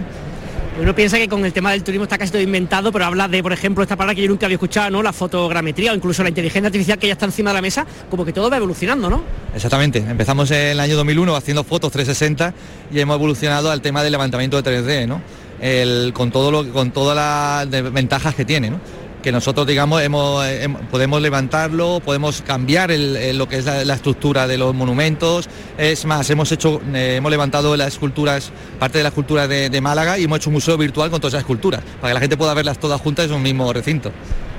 Uno 0.79 0.95
piensa 0.95 1.17
que 1.17 1.27
con 1.27 1.45
el 1.45 1.53
tema 1.53 1.71
del 1.71 1.83
turismo 1.83 2.05
está 2.05 2.17
casi 2.17 2.31
todo 2.31 2.41
inventado, 2.41 2.91
pero 2.91 3.05
habla 3.05 3.27
de, 3.27 3.43
por 3.43 3.53
ejemplo, 3.53 3.83
esta 3.83 3.95
palabra 3.95 4.15
que 4.15 4.23
yo 4.23 4.27
nunca 4.27 4.47
había 4.47 4.55
escuchado, 4.55 4.89
¿no? 4.89 5.03
La 5.03 5.13
fotogrametría 5.13 5.91
o 5.91 5.95
incluso 5.95 6.23
la 6.23 6.29
inteligencia 6.29 6.65
artificial 6.65 6.97
que 6.97 7.05
ya 7.05 7.13
está 7.13 7.25
encima 7.25 7.51
de 7.51 7.55
la 7.55 7.61
mesa, 7.61 7.85
como 8.09 8.25
que 8.25 8.33
todo 8.33 8.49
va 8.49 8.57
evolucionando, 8.57 9.07
¿no? 9.07 9.23
Exactamente. 9.53 9.99
Empezamos 9.99 10.49
en 10.49 10.69
el 10.69 10.79
año 10.79 10.95
2001 10.95 11.35
haciendo 11.35 11.63
fotos 11.63 11.91
360 11.91 12.55
y 12.91 12.99
hemos 12.99 13.15
evolucionado 13.17 13.69
al 13.69 13.81
tema 13.81 14.01
del 14.01 14.13
levantamiento 14.13 14.59
de 14.59 14.71
3D, 14.71 15.07
¿no? 15.07 15.21
Con 16.13 16.31
todo 16.31 16.51
lo, 16.51 16.69
con 16.71 16.91
todas 16.91 17.15
las 17.15 17.93
ventajas 17.93 18.35
que 18.35 18.43
tiene. 18.45 18.73
Que 19.23 19.31
nosotros 19.31 19.65
digamos 19.65 20.01
hemos, 20.01 20.45
podemos 20.91 21.21
levantarlo, 21.21 22.01
podemos 22.03 22.43
cambiar 22.43 22.91
lo 22.91 23.47
que 23.47 23.57
es 23.57 23.65
la, 23.65 23.93
estructura 23.93 24.45
de 24.47 24.57
los 24.57 24.75
monumentos. 24.75 25.49
Es 25.77 26.05
más, 26.05 26.29
hemos 26.29 26.51
hecho, 26.51 26.81
eh, 26.93 27.15
hemos 27.17 27.31
levantado 27.31 27.75
las 27.75 27.87
esculturas, 27.87 28.51
parte 28.77 28.99
de 28.99 29.03
la 29.03 29.09
escultura 29.09 29.47
de, 29.47 29.81
Málaga 29.81 30.19
y 30.19 30.25
hemos 30.25 30.37
hecho 30.37 30.49
un 30.49 30.55
museo 30.55 30.77
virtual 30.77 31.09
con 31.09 31.19
todas 31.19 31.33
esas 31.33 31.41
esculturas, 31.41 31.81
para 31.99 32.11
que 32.11 32.13
la 32.13 32.19
gente 32.19 32.37
pueda 32.37 32.53
verlas 32.53 32.77
todas 32.77 33.01
juntas 33.01 33.25
en 33.25 33.33
un 33.33 33.41
mismo 33.41 33.71
recinto. 33.73 34.11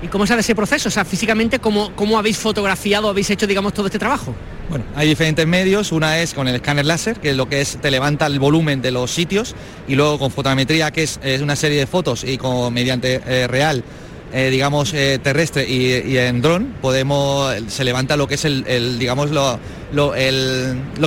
¿Y 0.02 0.08
cómo 0.08 0.26
sale 0.26 0.40
ese 0.40 0.54
proceso? 0.54 0.88
O 0.88 0.92
sea, 0.92 1.04
físicamente, 1.04 1.60
¿cómo, 1.60 1.92
cómo 1.94 2.18
habéis 2.18 2.36
fotografiado, 2.38 3.08
habéis 3.08 3.30
hecho, 3.30 3.46
digamos, 3.46 3.72
todo 3.72 3.86
este 3.86 3.98
trabajo? 3.98 4.34
Bueno, 4.68 4.84
hay 4.96 5.08
diferentes 5.08 5.46
medios. 5.46 5.92
Una 5.92 6.20
es 6.20 6.34
con 6.34 6.48
el 6.48 6.56
escáner 6.56 6.84
láser, 6.84 7.20
que 7.20 7.30
es 7.30 7.36
lo 7.36 7.48
que 7.48 7.60
es 7.60 7.78
te 7.78 7.90
levanta 7.90 8.26
el 8.26 8.38
volumen 8.38 8.82
de 8.82 8.90
los 8.90 9.10
sitios, 9.10 9.54
y 9.88 9.94
luego 9.94 10.18
con 10.18 10.30
fotometría, 10.30 10.90
que 10.90 11.04
es, 11.04 11.18
una 11.40 11.56
serie 11.56 11.78
de 11.78 11.86
fotos 11.86 12.24
y 12.24 12.36
con 12.36 12.72
mediante 12.74 13.22
eh, 13.26 13.46
real 13.46 13.82
eh, 14.32 14.50
digamos, 14.50 14.92
eh, 14.94 15.20
terrestre 15.22 15.68
y, 15.68 16.16
en 16.16 16.42
dron, 16.42 16.74
podemos, 16.82 17.54
se 17.68 17.84
levanta 17.84 18.16
lo 18.16 18.26
que 18.26 18.34
es 18.34 18.44
el, 18.44 18.98
digamos, 18.98 19.30
lo, 19.30 19.58
lo, 19.92 20.12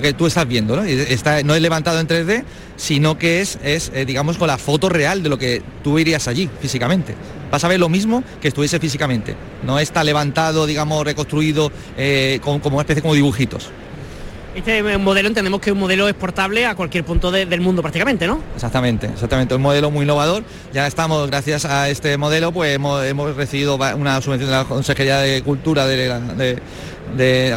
que 0.02 0.14
tú 0.14 0.28
estás 0.28 0.48
viendo, 0.48 0.76
¿no? 0.76 0.84
Está, 0.84 1.44
no 1.44 1.54
es 1.56 1.62
levantado 1.62 2.00
en 2.00 2.08
3D, 2.08 2.44
sino 2.78 3.18
que 3.18 3.42
es, 3.42 3.60
es 3.64 3.92
eh, 3.94 4.06
digamos, 4.06 4.38
con 4.38 4.48
la 4.48 4.58
foto 4.58 4.88
real 4.88 5.24
de 5.24 5.30
lo 5.30 5.38
que 5.38 5.62
tú 5.84 6.00
irías 6.00 6.28
allí 6.28 6.50
físicamente. 6.62 7.16
Vas 7.52 7.64
a 7.64 7.68
ver 7.68 7.80
lo 7.80 7.90
mismo 7.90 8.24
que 8.42 8.48
estuviese 8.48 8.80
físicamente. 8.80 9.36
No 9.66 9.80
está 9.80 10.04
levantado, 10.04 10.66
digamos, 10.66 11.04
reconstruido 11.06 11.72
como, 12.42 12.62
como 12.62 12.78
una 12.78 12.84
especie 12.84 13.02
como 13.02 13.14
dibujitos. 13.14 13.72
Este 14.58 14.98
modelo 14.98 15.28
entendemos 15.28 15.62
que 15.62 15.70
es 15.70 15.74
un 15.76 15.80
modelo 15.80 16.10
exportable 16.10 16.66
a 16.66 16.74
cualquier 16.74 17.04
punto 17.04 17.30
del 17.30 17.62
mundo 17.62 17.84
prácticamente, 17.84 18.26
¿no? 18.26 18.40
Exactamente, 18.56 19.06
exactamente, 19.06 19.54
un 19.54 19.62
modelo 19.62 19.92
muy 19.92 20.02
innovador. 20.02 20.44
Ya 20.74 20.88
estamos, 20.88 21.30
gracias 21.30 21.64
a 21.66 21.90
este 21.90 22.18
modelo, 22.18 22.52
pues 22.52 22.74
hemos, 22.74 23.36
recibido 23.36 23.76
una 23.76 24.20
subvención 24.20 24.50
de 24.50 24.58
la 24.58 24.66
Consejería 24.66 25.20
de 25.20 25.44
Cultura 25.44 25.86
de 25.86 26.08
la, 26.08 26.20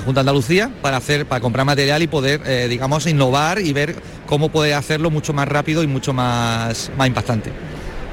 Junta 0.05 0.21
de 0.21 0.21
Andalucía 0.21 0.71
para 0.83 0.99
hacer, 0.99 1.25
para 1.25 1.41
comprar 1.41 1.65
material 1.65 2.03
y 2.03 2.07
poder, 2.07 2.43
eh, 2.45 2.67
digamos, 2.69 3.07
innovar 3.07 3.61
y 3.61 3.73
ver 3.73 3.97
cómo 4.27 4.51
poder 4.51 4.75
hacerlo 4.75 5.11
mucho 5.11 5.33
más 5.33 5.49
rápido 5.49 5.83
y 5.83 5.87
mucho 5.87 6.13
más, 6.13 6.91
más 6.99 7.09
impactante. 7.09 7.51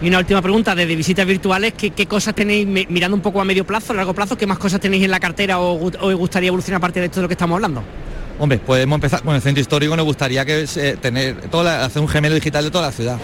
Y 0.01 0.07
una 0.07 0.19
última 0.19 0.41
pregunta, 0.41 0.73
desde 0.73 0.95
visitas 0.95 1.25
virtuales, 1.25 1.73
¿qué, 1.73 2.05
cosas 2.05 2.33
tenéis, 2.33 2.65
mirando 2.65 3.17
un 3.17 3.21
poco 3.21 3.41
a 3.41 3.43
medio 3.43 3.65
plazo, 3.65 3.91
a 3.91 3.97
largo 3.97 4.13
plazo, 4.13 4.37
qué 4.37 4.47
más 4.47 4.59
cosas 4.59 4.79
tenéis 4.79 5.03
en 5.03 5.11
la 5.11 5.19
cartera 5.19 5.59
o, 5.59 5.73
os 5.83 6.15
gustaría 6.15 6.47
evolucionar 6.47 6.77
aparte 6.77 7.01
de 7.01 7.07
esto 7.07 7.19
de 7.19 7.23
lo 7.23 7.27
que 7.27 7.33
estamos 7.33 7.55
hablando? 7.55 7.83
Hombre, 8.39 8.59
podemos 8.59 8.97
empezar 8.97 9.23
con 9.23 9.35
el 9.35 9.41
centro 9.41 9.61
histórico, 9.61 9.95
nos 9.95 10.05
gustaría 10.05 10.45
que 10.45 10.65
eh, 10.75 10.97
tener 11.01 11.49
toda 11.49 11.83
hacer 11.85 12.01
un 12.01 12.07
gemelo 12.07 12.35
digital 12.35 12.63
de 12.63 12.71
toda 12.71 12.87
la 12.87 12.91
ciudad. 12.91 13.17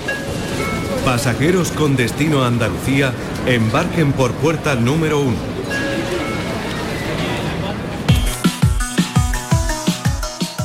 Pasajeros 1.06 1.72
con 1.72 1.96
destino 1.96 2.44
a 2.44 2.48
Andalucía, 2.48 3.14
embarquen 3.46 4.14
por 4.14 4.32
puerta 4.34 4.76
número 4.76 5.20
1 5.22 5.53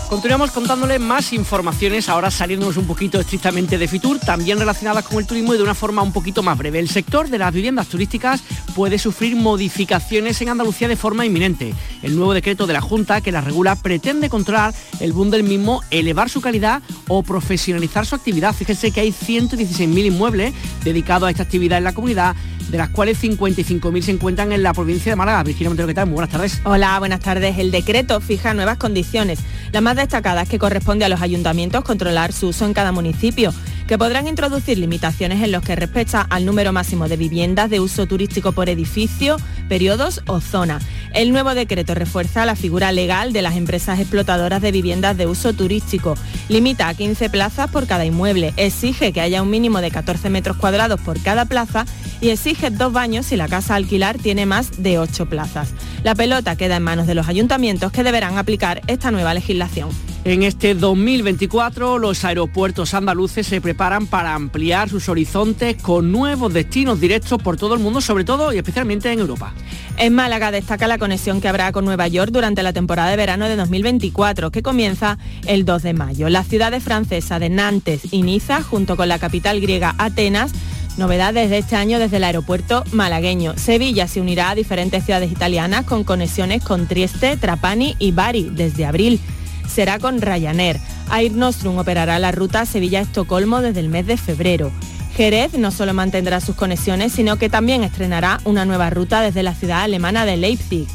Continuamos 0.09 0.53
contándole 0.53 0.99
más 0.99 1.35
informaciones, 1.35 2.09
ahora 2.09 2.31
saliéndonos 2.31 2.79
un 2.79 2.87
poquito 2.87 3.21
estrictamente 3.21 3.77
de 3.77 3.87
Fitur, 3.87 4.19
también 4.19 4.59
relacionadas 4.59 5.05
con 5.05 5.19
el 5.19 5.27
turismo 5.27 5.53
y 5.53 5.59
de 5.59 5.63
una 5.63 5.75
forma 5.75 6.01
un 6.01 6.13
poquito 6.13 6.43
más 6.43 6.57
breve. 6.57 6.79
El 6.79 6.89
sector 6.89 7.29
de 7.29 7.37
las 7.37 7.53
viviendas 7.53 7.89
turísticas 7.89 8.43
puede 8.75 8.99
sufrir 8.99 9.37
modificaciones 9.37 10.41
en 10.41 10.49
Andalucía 10.49 10.89
de 10.89 10.97
forma 10.97 11.27
inminente. 11.27 11.75
El 12.03 12.17
nuevo 12.17 12.33
decreto 12.33 12.67
de 12.67 12.73
la 12.73 12.81
Junta 12.81 13.21
que 13.21 13.33
la 13.33 13.43
regula 13.43 13.77
pretende 13.77 14.31
controlar 14.31 14.73
el 15.01 15.13
boom 15.13 15.29
del 15.29 15.43
mismo, 15.43 15.83
elevar 15.91 16.31
su 16.31 16.41
calidad 16.41 16.83
o 17.07 17.23
profesionalizar 17.23 18.07
su 18.07 18.15
actividad. 18.15 18.55
Fíjense 18.55 18.91
que 18.91 19.01
hay 19.01 19.13
116.000 19.13 20.07
inmuebles 20.07 20.55
dedicados 20.85 21.27
a 21.27 21.31
esta 21.31 21.43
actividad 21.43 21.77
en 21.77 21.85
la 21.85 21.93
comunidad 21.93 22.35
de 22.71 22.79
las 22.79 22.91
cuales 22.91 23.23
55.000 23.23 24.03
se 24.03 24.13
encuentran 24.13 24.53
en 24.53 24.63
la 24.63 24.73
provincia 24.73 25.13
de 25.13 25.17
Málaga. 25.17 25.43
Virginia 25.43 25.71
Montero, 25.71 25.89
¿qué 25.89 25.95
tal? 25.95 26.07
Muy 26.07 26.15
buenas 26.15 26.31
tardes. 26.31 26.61
Hola, 26.65 26.99
buenas 26.99 27.21
tardes. 27.21 27.59
El 27.59 27.71
decreto 27.71 28.21
fija 28.21 28.55
nuevas 28.55 28.79
condiciones. 28.79 29.41
La 29.73 29.81
más 29.81 29.97
destacada 29.97 30.43
es 30.43 30.49
que 30.49 30.59
corresponde 30.59 31.05
a 31.05 31.09
los 31.09 31.23
ayuntamientos 31.23 31.85
controlar 31.85 32.33
su 32.33 32.49
uso 32.49 32.65
en 32.67 32.75
cada 32.75 32.93
municipio 32.93 33.53
que 33.89 33.97
podrán 33.97 34.29
introducir 34.29 34.77
limitaciones 34.77 35.43
en 35.43 35.51
los 35.51 35.63
que 35.63 35.75
respecta 35.75 36.21
al 36.21 36.45
número 36.45 36.75
máximo 36.75 37.09
de 37.09 37.17
viviendas 37.17 37.71
de 37.71 37.81
uso 37.81 38.07
turístico 38.07 38.53
por 38.53 38.69
edificio, 38.69 39.39
periodos 39.67 40.23
o 40.27 40.43
zona. 40.43 40.79
El 41.15 41.33
nuevo 41.33 41.55
decreto 41.55 41.95
refuerza 41.95 42.45
la 42.45 42.55
figura 42.55 42.93
legal 42.93 43.33
de 43.33 43.41
las 43.41 43.57
empresas 43.57 43.99
explotadoras 43.99 44.61
de 44.61 44.73
viviendas 44.73 45.17
de 45.17 45.27
uso 45.27 45.55
turístico. 45.55 46.17
Limita 46.51 46.89
a 46.89 46.95
15 46.95 47.31
plazas 47.31 47.71
por 47.71 47.87
cada 47.87 48.05
inmueble, 48.05 48.53
exige 48.59 49.15
que 49.15 49.23
haya 49.23 49.41
un 49.41 49.49
mínimo 49.49 49.81
de 49.81 49.91
14 49.91 50.29
metros 50.29 50.59
cuadrados 50.59 51.01
por 51.01 51.19
cada 51.23 51.47
plaza 51.47 51.87
y 52.21 52.31
exige 52.31 52.71
dos 52.71 52.93
baños 52.93 53.27
si 53.27 53.37
la 53.37 53.49
casa 53.49 53.75
alquilar 53.75 54.19
tiene 54.19 54.47
más 54.47 54.83
de 54.83 54.99
8 54.99 55.27
plazas. 55.27 55.73
La 56.03 56.15
pelota 56.15 56.57
queda 56.57 56.77
en 56.77 56.83
manos 56.83 57.07
de 57.07 57.15
los 57.15 57.29
ayuntamientos 57.29 57.93
que 57.93 58.03
deberán 58.03 58.39
aplicar 58.39 58.83
esta 58.87 59.11
nueva 59.11 59.35
legislación. 59.35 59.91
En 60.25 60.43
este 60.43 60.75
2024 60.75 61.99
los 61.99 62.25
aeropuertos 62.25 62.93
andaluces 62.93 63.47
se 63.47 63.61
preparan 63.61 64.07
para 64.07 64.35
ampliar 64.35 64.89
sus 64.91 65.09
horizontes 65.09 65.81
con 65.81 66.13
nuevos 66.13 66.53
destinos 66.53 67.01
directos 67.01 67.41
por 67.41 67.57
todo 67.57 67.75
el 67.75 67.81
mundo, 67.81 68.01
sobre 68.01 68.25
todo 68.25 68.53
y 68.53 68.59
especialmente 68.59 69.11
en 69.11 69.21
Europa. 69.21 69.55
En 69.97 70.15
Málaga 70.15 70.51
destaca 70.51 70.87
la 70.87 70.99
conexión 70.99 71.41
que 71.41 71.49
habrá 71.49 71.73
con 71.73 71.85
Nueva 71.85 72.09
York 72.09 72.31
durante 72.31 72.63
la 72.63 72.73
temporada 72.73 73.11
de 73.11 73.17
verano 73.17 73.49
de 73.49 73.57
2024, 73.57 74.51
que 74.51 74.63
comienza 74.63 75.19
el 75.47 75.65
2 75.65 75.83
de 75.83 75.95
mayo. 75.95 76.29
La 76.29 76.45
ciudad 76.45 76.79
francesa 76.81 77.39
de 77.39 77.49
Nantes 77.49 78.03
y 78.13 78.23
Niza, 78.23 78.63
junto 78.63 78.97
con 78.97 79.09
la 79.09 79.19
capital 79.19 79.61
griega 79.61 79.95
Atenas, 79.99 80.53
Novedades 80.99 81.49
de 81.49 81.59
este 81.59 81.77
año 81.77 82.01
desde 82.01 82.17
el 82.17 82.25
aeropuerto 82.25 82.83
malagueño. 82.91 83.57
Sevilla 83.57 84.09
se 84.09 84.21
unirá 84.21 84.51
a 84.51 84.55
diferentes 84.57 85.05
ciudades 85.05 85.31
italianas 85.31 85.85
con 85.85 86.03
conexiones 86.03 86.65
con 86.65 86.89
Trieste, 86.89 87.37
Trapani 87.37 87.95
y 88.01 88.11
Bari 88.11 88.51
desde 88.51 88.85
abril. 88.85 89.21
Será 89.69 90.01
con 90.01 90.21
Ryanair. 90.21 90.81
Air 91.17 91.33
Nostrum 91.33 91.79
operará 91.79 92.19
la 92.19 92.33
ruta 92.33 92.67
Sevilla-Estocolmo 92.67 93.61
desde 93.61 93.79
el 93.79 93.89
mes 93.89 94.09
de 94.09 94.17
febrero. 94.17 94.73
Jerez 95.15 95.55
no 95.55 95.71
solo 95.71 95.95
mantendrá 95.95 96.41
sus 96.41 96.57
conexiones, 96.57 97.13
sino 97.13 97.37
que 97.37 97.49
también 97.49 97.85
estrenará 97.85 98.41
una 98.45 98.65
nueva 98.65 98.91
ruta 98.91 99.21
desde 99.21 99.45
la 99.45 99.55
ciudad 99.55 99.83
alemana 99.83 100.25
de 100.25 100.37
Leipzig. 100.37 100.89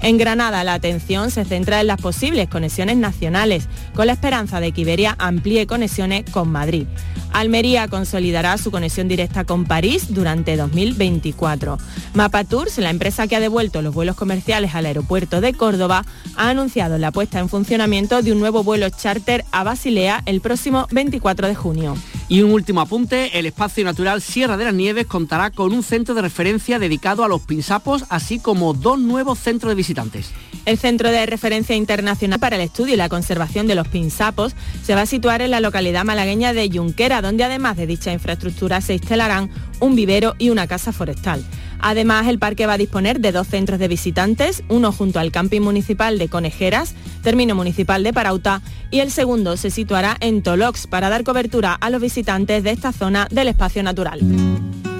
En 0.00 0.16
Granada 0.16 0.62
la 0.64 0.74
atención 0.74 1.30
se 1.30 1.44
centra 1.44 1.80
en 1.80 1.88
las 1.88 2.00
posibles 2.00 2.48
conexiones 2.48 2.96
nacionales, 2.96 3.68
con 3.94 4.06
la 4.06 4.12
esperanza 4.12 4.60
de 4.60 4.72
que 4.72 4.82
Iberia 4.82 5.16
amplíe 5.18 5.66
conexiones 5.66 6.24
con 6.30 6.50
Madrid. 6.50 6.86
Almería 7.32 7.88
consolidará 7.88 8.56
su 8.58 8.70
conexión 8.70 9.08
directa 9.08 9.44
con 9.44 9.64
París 9.64 10.14
durante 10.14 10.56
2024. 10.56 11.78
Mapa 12.14 12.44
Tours, 12.44 12.78
la 12.78 12.90
empresa 12.90 13.26
que 13.26 13.36
ha 13.36 13.40
devuelto 13.40 13.82
los 13.82 13.94
vuelos 13.94 14.16
comerciales 14.16 14.74
al 14.74 14.86
aeropuerto 14.86 15.40
de 15.40 15.52
Córdoba, 15.52 16.04
ha 16.36 16.48
anunciado 16.48 16.96
la 16.98 17.12
puesta 17.12 17.38
en 17.38 17.48
funcionamiento 17.48 18.22
de 18.22 18.32
un 18.32 18.40
nuevo 18.40 18.64
vuelo 18.64 18.88
charter 18.90 19.44
a 19.52 19.62
Basilea 19.62 20.22
el 20.26 20.40
próximo 20.40 20.86
24 20.90 21.48
de 21.48 21.54
junio. 21.54 21.94
Y 22.30 22.42
un 22.42 22.52
último 22.52 22.82
apunte, 22.82 23.38
el 23.38 23.46
espacio 23.46 23.82
natural 23.84 24.20
Sierra 24.20 24.58
de 24.58 24.66
las 24.66 24.74
Nieves 24.74 25.06
contará 25.06 25.50
con 25.50 25.72
un 25.72 25.82
centro 25.82 26.14
de 26.14 26.20
referencia 26.20 26.78
dedicado 26.78 27.24
a 27.24 27.28
los 27.28 27.40
pinsapos, 27.40 28.04
así 28.10 28.38
como 28.38 28.74
dos 28.74 28.98
nuevos 28.98 29.38
centros 29.38 29.70
de 29.70 29.74
visitantes. 29.74 30.30
El 30.66 30.76
Centro 30.76 31.10
de 31.10 31.24
Referencia 31.24 31.74
Internacional 31.74 32.38
para 32.38 32.56
el 32.56 32.62
Estudio 32.62 32.92
y 32.92 32.98
la 32.98 33.08
Conservación 33.08 33.66
de 33.66 33.74
los 33.74 33.88
Pinsapos 33.88 34.54
se 34.84 34.94
va 34.94 35.02
a 35.02 35.06
situar 35.06 35.40
en 35.40 35.52
la 35.52 35.60
localidad 35.60 36.04
malagueña 36.04 36.52
de 36.52 36.68
Junquera, 36.68 37.22
donde 37.22 37.44
además 37.44 37.78
de 37.78 37.86
dicha 37.86 38.12
infraestructura 38.12 38.82
se 38.82 38.92
instalarán 38.92 39.48
un 39.80 39.96
vivero 39.96 40.34
y 40.38 40.50
una 40.50 40.66
casa 40.66 40.92
forestal. 40.92 41.42
Además, 41.80 42.26
el 42.28 42.38
parque 42.38 42.66
va 42.66 42.74
a 42.74 42.78
disponer 42.78 43.20
de 43.20 43.32
dos 43.32 43.46
centros 43.48 43.78
de 43.78 43.88
visitantes, 43.88 44.62
uno 44.68 44.92
junto 44.92 45.18
al 45.18 45.32
camping 45.32 45.60
municipal 45.60 46.18
de 46.18 46.28
Conejeras, 46.28 46.94
término 47.22 47.54
municipal 47.54 48.02
de 48.02 48.12
Parauta, 48.12 48.62
y 48.90 49.00
el 49.00 49.10
segundo 49.10 49.56
se 49.56 49.70
situará 49.70 50.16
en 50.20 50.42
Tolox 50.42 50.86
para 50.86 51.08
dar 51.08 51.24
cobertura 51.24 51.74
a 51.74 51.90
los 51.90 52.00
visitantes 52.00 52.62
de 52.62 52.70
esta 52.70 52.92
zona 52.92 53.28
del 53.30 53.48
espacio 53.48 53.82
natural. 53.82 54.20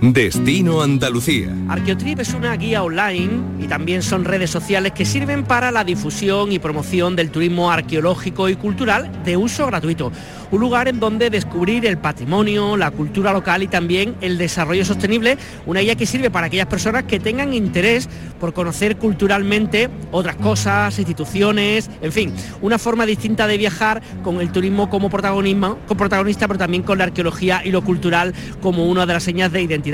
Destino 0.00 0.80
Andalucía. 0.80 1.52
Arqueotrip 1.68 2.20
es 2.20 2.32
una 2.32 2.54
guía 2.56 2.84
online 2.84 3.42
y 3.60 3.66
también 3.66 4.02
son 4.02 4.24
redes 4.24 4.48
sociales 4.48 4.92
que 4.92 5.04
sirven 5.04 5.42
para 5.42 5.72
la 5.72 5.82
difusión 5.82 6.52
y 6.52 6.60
promoción 6.60 7.16
del 7.16 7.30
turismo 7.30 7.70
arqueológico 7.70 8.48
y 8.48 8.54
cultural 8.54 9.10
de 9.24 9.36
uso 9.36 9.66
gratuito 9.66 10.12
un 10.50 10.60
lugar 10.60 10.88
en 10.88 11.00
donde 11.00 11.30
descubrir 11.30 11.84
el 11.86 11.98
patrimonio, 11.98 12.76
la 12.76 12.90
cultura 12.90 13.32
local 13.32 13.62
y 13.62 13.68
también 13.68 14.14
el 14.20 14.38
desarrollo 14.38 14.84
sostenible, 14.84 15.36
una 15.66 15.80
guía 15.80 15.94
que 15.94 16.06
sirve 16.06 16.30
para 16.30 16.46
aquellas 16.46 16.66
personas 16.66 17.04
que 17.04 17.20
tengan 17.20 17.52
interés 17.52 18.08
por 18.40 18.54
conocer 18.54 18.96
culturalmente 18.96 19.90
otras 20.10 20.36
cosas, 20.36 20.98
instituciones, 20.98 21.90
en 22.00 22.12
fin, 22.12 22.32
una 22.62 22.78
forma 22.78 23.04
distinta 23.04 23.46
de 23.46 23.58
viajar 23.58 24.02
con 24.22 24.40
el 24.40 24.50
turismo 24.50 24.88
como 24.88 25.10
protagonismo, 25.10 25.78
como 25.86 25.98
protagonista, 25.98 26.46
pero 26.46 26.58
también 26.58 26.82
con 26.82 26.98
la 26.98 27.04
arqueología 27.04 27.62
y 27.64 27.70
lo 27.70 27.82
cultural 27.82 28.34
como 28.62 28.86
una 28.86 29.04
de 29.06 29.12
las 29.12 29.22
señas 29.22 29.52
de 29.52 29.62
identidad. 29.62 29.87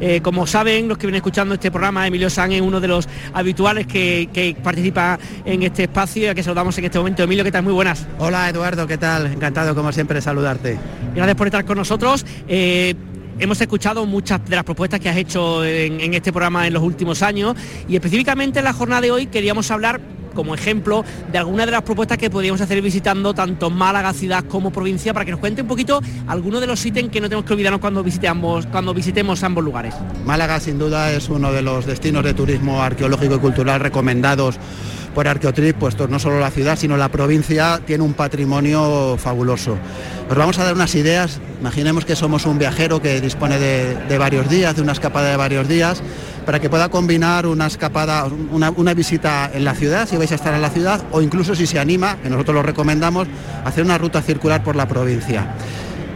Eh, 0.00 0.20
como 0.22 0.46
saben 0.46 0.88
los 0.88 0.98
que 0.98 1.06
vienen 1.06 1.18
escuchando 1.18 1.54
este 1.54 1.70
programa, 1.70 2.06
Emilio 2.06 2.30
San 2.30 2.52
es 2.52 2.60
uno 2.60 2.80
de 2.80 2.88
los 2.88 3.08
habituales 3.32 3.86
que, 3.86 4.56
participa 4.62 5.18
en 5.44 5.62
este 5.62 5.84
espacio 5.84 6.24
y 6.24 6.26
a 6.26 6.34
que 6.34 6.42
saludamos 6.42 6.76
en 6.78 6.84
este 6.84 6.98
momento. 6.98 7.22
Emilio, 7.22 7.44
¿qué 7.44 7.52
tal? 7.52 7.62
Muy 7.62 7.72
buenas. 7.72 8.06
Hola 8.18 8.48
Eduardo, 8.48 8.86
¿qué 8.86 8.98
tal? 8.98 9.26
Encantado 9.26 9.74
como 9.74 9.92
siempre 9.92 10.20
saludarte. 10.20 10.78
Gracias 11.14 11.36
por 11.36 11.46
estar 11.46 11.64
con 11.64 11.78
nosotros. 11.78 12.24
Eh, 12.48 12.94
hemos 13.38 13.60
escuchado 13.60 14.04
muchas 14.06 14.44
de 14.44 14.56
las 14.56 14.64
propuestas 14.64 15.00
que 15.00 15.08
has 15.08 15.16
hecho 15.16 15.64
en, 15.64 16.14
este 16.14 16.32
programa 16.32 16.66
en 16.66 16.74
los 16.74 16.82
últimos 16.82 17.22
años 17.22 17.56
y 17.88 17.94
específicamente 17.94 18.58
en 18.58 18.64
la 18.64 18.72
jornada 18.72 19.00
de 19.02 19.10
hoy 19.10 19.26
queríamos 19.26 19.70
hablar 19.70 20.00
como 20.38 20.54
ejemplo 20.54 21.04
de 21.32 21.36
algunas 21.36 21.66
de 21.66 21.72
las 21.72 21.82
propuestas 21.82 22.16
que 22.16 22.30
podríamos 22.30 22.60
hacer 22.60 22.80
visitando 22.80 23.34
tanto 23.34 23.70
Málaga 23.70 24.12
ciudad 24.12 24.44
como 24.44 24.70
provincia 24.70 25.12
para 25.12 25.24
que 25.24 25.32
nos 25.32 25.40
cuente 25.40 25.62
un 25.62 25.66
poquito 25.66 26.00
algunos 26.28 26.60
de 26.60 26.68
los 26.68 26.86
ítems 26.86 27.10
que 27.10 27.20
no 27.20 27.28
tenemos 27.28 27.44
que 27.44 27.54
olvidarnos 27.54 27.80
cuando 27.80 28.04
visitemos, 28.04 28.64
cuando 28.66 28.94
visitemos 28.94 29.42
ambos 29.42 29.64
lugares. 29.64 29.96
Málaga 30.24 30.60
sin 30.60 30.78
duda 30.78 31.10
es 31.10 31.28
uno 31.28 31.50
de 31.50 31.62
los 31.62 31.86
destinos 31.86 32.22
de 32.22 32.34
turismo 32.34 32.80
arqueológico 32.80 33.34
y 33.34 33.38
cultural 33.40 33.80
recomendados 33.80 34.60
por 35.18 35.26
Arqueotrip, 35.26 35.76
pues 35.76 35.98
no 36.08 36.20
solo 36.20 36.38
la 36.38 36.52
ciudad, 36.52 36.78
sino 36.78 36.96
la 36.96 37.08
provincia 37.08 37.80
tiene 37.84 38.04
un 38.04 38.14
patrimonio 38.14 39.16
fabuloso. 39.18 39.76
Os 40.30 40.36
vamos 40.36 40.60
a 40.60 40.64
dar 40.64 40.74
unas 40.74 40.94
ideas, 40.94 41.40
imaginemos 41.58 42.04
que 42.04 42.14
somos 42.14 42.46
un 42.46 42.56
viajero 42.56 43.02
que 43.02 43.20
dispone 43.20 43.58
de, 43.58 44.16
varios 44.16 44.48
días, 44.48 44.76
de 44.76 44.82
una 44.82 44.92
escapada 44.92 45.28
de 45.28 45.36
varios 45.36 45.66
días, 45.66 46.04
para 46.46 46.60
que 46.60 46.70
pueda 46.70 46.88
combinar 46.88 47.48
una 47.48 47.66
escapada, 47.66 48.26
una, 48.52 48.70
una, 48.70 48.94
visita 48.94 49.50
en 49.52 49.64
la 49.64 49.74
ciudad, 49.74 50.08
si 50.08 50.16
vais 50.16 50.30
a 50.30 50.36
estar 50.36 50.54
en 50.54 50.62
la 50.62 50.70
ciudad, 50.70 51.02
o 51.10 51.20
incluso 51.20 51.56
si 51.56 51.66
se 51.66 51.80
anima, 51.80 52.16
que 52.22 52.30
nosotros 52.30 52.54
lo 52.54 52.62
recomendamos, 52.62 53.26
hacer 53.64 53.82
una 53.82 53.98
ruta 53.98 54.22
circular 54.22 54.62
por 54.62 54.76
la 54.76 54.86
provincia. 54.86 55.48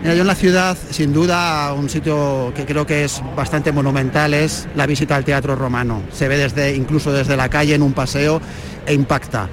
Yo 0.05 0.11
en 0.11 0.27
la 0.27 0.35
ciudad, 0.35 0.77
sin 0.91 1.13
duda, 1.13 1.73
un 1.75 1.89
sitio 1.89 2.53
que 2.57 2.67
creo 2.67 2.85
que 2.85 3.05
es 3.05 3.23
bastante 3.37 3.71
monumental 3.71 4.35
es 4.35 4.67
la 4.75 4.85
visita 4.85 5.15
al 5.15 5.25
Teatro 5.25 5.55
Romano. 5.55 6.03
Se 6.13 6.27
ve 6.27 6.37
desde, 6.37 6.75
incluso 6.75 7.13
desde 7.13 7.37
la 7.37 7.49
calle 7.49 7.77
en 7.77 7.83
un 7.83 7.93
paseo 7.93 8.41
e 8.85 8.95
impacta. 8.95 9.49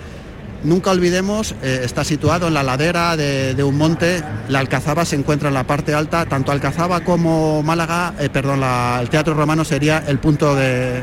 Nunca 0.64 0.90
olvidemos, 0.90 1.54
eh, 1.62 1.82
está 1.84 2.04
situado 2.04 2.48
en 2.48 2.56
la 2.56 2.64
ladera 2.64 3.16
de, 3.16 3.64
un 3.64 3.78
monte, 3.78 4.24
la 4.50 4.60
Alcazaba 4.60 5.06
se 5.06 5.16
encuentra 5.16 5.50
en 5.50 5.54
la 5.54 5.66
parte 5.66 5.94
alta, 5.94 6.26
tanto 6.26 6.52
Alcazaba 6.52 7.02
como 7.02 7.62
Málaga, 7.62 8.16
eh, 8.20 8.30
perdón, 8.30 8.64
el 8.64 9.10
Teatro 9.10 9.36
Romano 9.36 9.64
sería 9.64 10.04
el 10.08 10.18
punto, 10.18 10.56
de, 10.56 11.00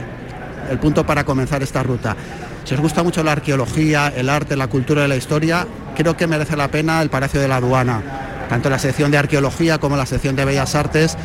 el 0.71 0.79
punto 0.81 1.07
para 1.07 1.23
comenzar 1.25 1.63
esta 1.63 1.85
ruta. 1.85 2.17
Si 2.65 2.75
os 2.75 2.81
gusta 2.81 3.05
mucho 3.05 3.23
la 3.23 3.33
arqueología, 3.33 4.13
el 4.15 4.29
arte, 4.29 4.57
la 4.57 4.67
cultura 4.67 5.05
y 5.05 5.09
la 5.09 5.17
historia, 5.17 5.69
creo 5.97 6.17
que 6.17 6.27
merece 6.27 6.57
la 6.57 6.69
pena 6.69 7.01
el 7.01 7.11
Palacio 7.11 7.41
de 7.41 7.47
la 7.47 7.57
Aduana 7.57 8.27
tanto 8.49 8.71
la 8.71 8.79
sección 8.79 9.11
de 9.11 9.19
arqueología 9.19 9.79
como 9.79 9.97
la 9.97 10.07
sección 10.07 10.37
de 10.37 10.45
bellas 10.45 10.75
artes. 10.75 11.17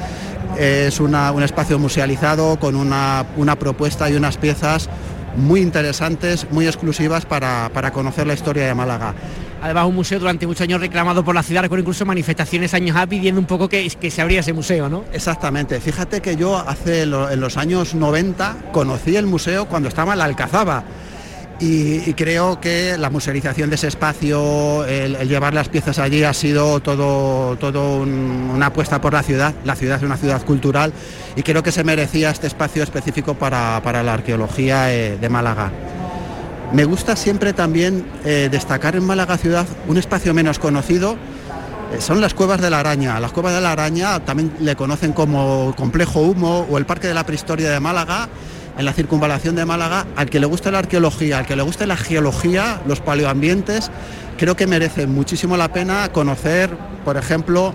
Es 0.57 0.99
un 0.99 1.15
espacio 1.43 1.79
musealizado 1.79 2.59
con 2.59 2.75
una, 2.75 3.25
propuesta 3.59 4.09
y 4.09 4.15
unas 4.15 4.37
piezas 4.37 4.89
muy 5.37 5.61
interesantes, 5.61 6.45
muy 6.51 6.67
exclusivas 6.67 7.25
para, 7.25 7.91
conocer 7.93 8.27
la 8.27 8.33
historia 8.33 8.65
de 8.67 8.75
Málaga. 8.75 9.13
Además, 9.61 9.85
un 9.85 9.95
museo 9.95 10.19
durante 10.19 10.47
muchos 10.47 10.61
años 10.61 10.81
reclamado 10.81 11.23
por 11.23 11.35
la 11.35 11.43
ciudad, 11.43 11.67
con 11.69 11.79
incluso 11.79 12.03
manifestaciones 12.03 12.73
años 12.73 12.97
A 12.97 13.05
pidiendo 13.05 13.39
un 13.39 13.45
poco 13.45 13.69
que, 13.69 13.87
que 13.89 14.09
se 14.09 14.21
abría 14.21 14.39
ese 14.39 14.53
museo, 14.53 14.89
¿no? 14.89 15.05
Exactamente. 15.13 15.79
Fíjate 15.79 16.19
que 16.19 16.35
yo 16.35 16.57
hace 16.57 17.03
en 17.03 17.39
los 17.39 17.57
años 17.57 17.93
90 17.93 18.57
conocí 18.71 19.15
el 19.15 19.27
museo 19.27 19.67
cuando 19.67 19.87
estaba 19.87 20.13
en 20.13 20.19
la 20.19 20.25
Alcazaba 20.25 20.83
y, 21.61 22.13
creo 22.15 22.59
que 22.59 22.97
la 22.97 23.11
musealización 23.11 23.69
de 23.69 23.75
ese 23.75 23.87
espacio, 23.87 24.83
el, 24.85 25.15
llevar 25.29 25.53
las 25.53 25.69
piezas 25.69 25.99
allí 25.99 26.23
ha 26.23 26.33
sido 26.33 26.79
todo, 26.79 27.55
todo 27.57 28.01
una 28.01 28.67
apuesta 28.67 28.99
por 28.99 29.13
la 29.13 29.21
ciudad. 29.21 29.53
La 29.63 29.75
ciudad 29.75 29.97
es 29.97 30.03
una 30.03 30.17
ciudad 30.17 30.43
cultural 30.43 30.91
y 31.35 31.43
creo 31.43 31.61
que 31.61 31.71
se 31.71 31.83
merecía 31.83 32.31
este 32.31 32.47
espacio 32.47 32.81
específico 32.81 33.35
para, 33.35 33.79
la 34.03 34.13
arqueología 34.13 34.91
eh, 34.91 35.17
de 35.21 35.29
Málaga. 35.29 35.71
Me 36.73 36.85
gusta 36.85 37.15
siempre 37.15 37.53
también 37.53 38.05
eh, 38.25 38.49
destacar 38.49 38.95
en 38.95 39.03
Málaga 39.03 39.37
ciudad 39.37 39.67
un 39.87 39.97
espacio 39.97 40.33
menos 40.33 40.57
conocido, 40.57 41.15
eh, 41.93 42.01
son 42.01 42.21
las 42.21 42.33
cuevas 42.33 42.59
de 42.59 42.71
la 42.71 42.79
araña. 42.79 43.19
Las 43.19 43.33
cuevas 43.33 43.53
de 43.53 43.61
la 43.61 43.73
araña 43.73 44.19
también 44.21 44.53
le 44.61 44.75
conocen 44.75 45.13
como 45.13 45.75
complejo 45.75 46.21
humo 46.21 46.65
o 46.69 46.77
el 46.79 46.87
Parque 46.87 47.07
de 47.07 47.13
la 47.13 47.25
Prehistoria 47.25 47.69
de 47.69 47.79
Málaga 47.79 48.29
en 48.77 48.85
la 48.85 48.93
circunvalación 48.93 49.55
de 49.55 49.65
Málaga, 49.65 50.05
al 50.15 50.29
que 50.29 50.39
le 50.39 50.45
guste 50.45 50.71
la 50.71 50.79
arqueología, 50.79 51.39
al 51.39 51.45
que 51.45 51.55
le 51.55 51.63
guste 51.63 51.87
la 51.87 51.97
geología, 51.97 52.81
los 52.85 53.01
paleoambientes, 53.01 53.91
creo 54.37 54.55
que 54.55 54.67
merece 54.67 55.07
muchísimo 55.07 55.57
la 55.57 55.71
pena 55.73 56.09
conocer, 56.11 56.69
por 57.05 57.17
ejemplo, 57.17 57.73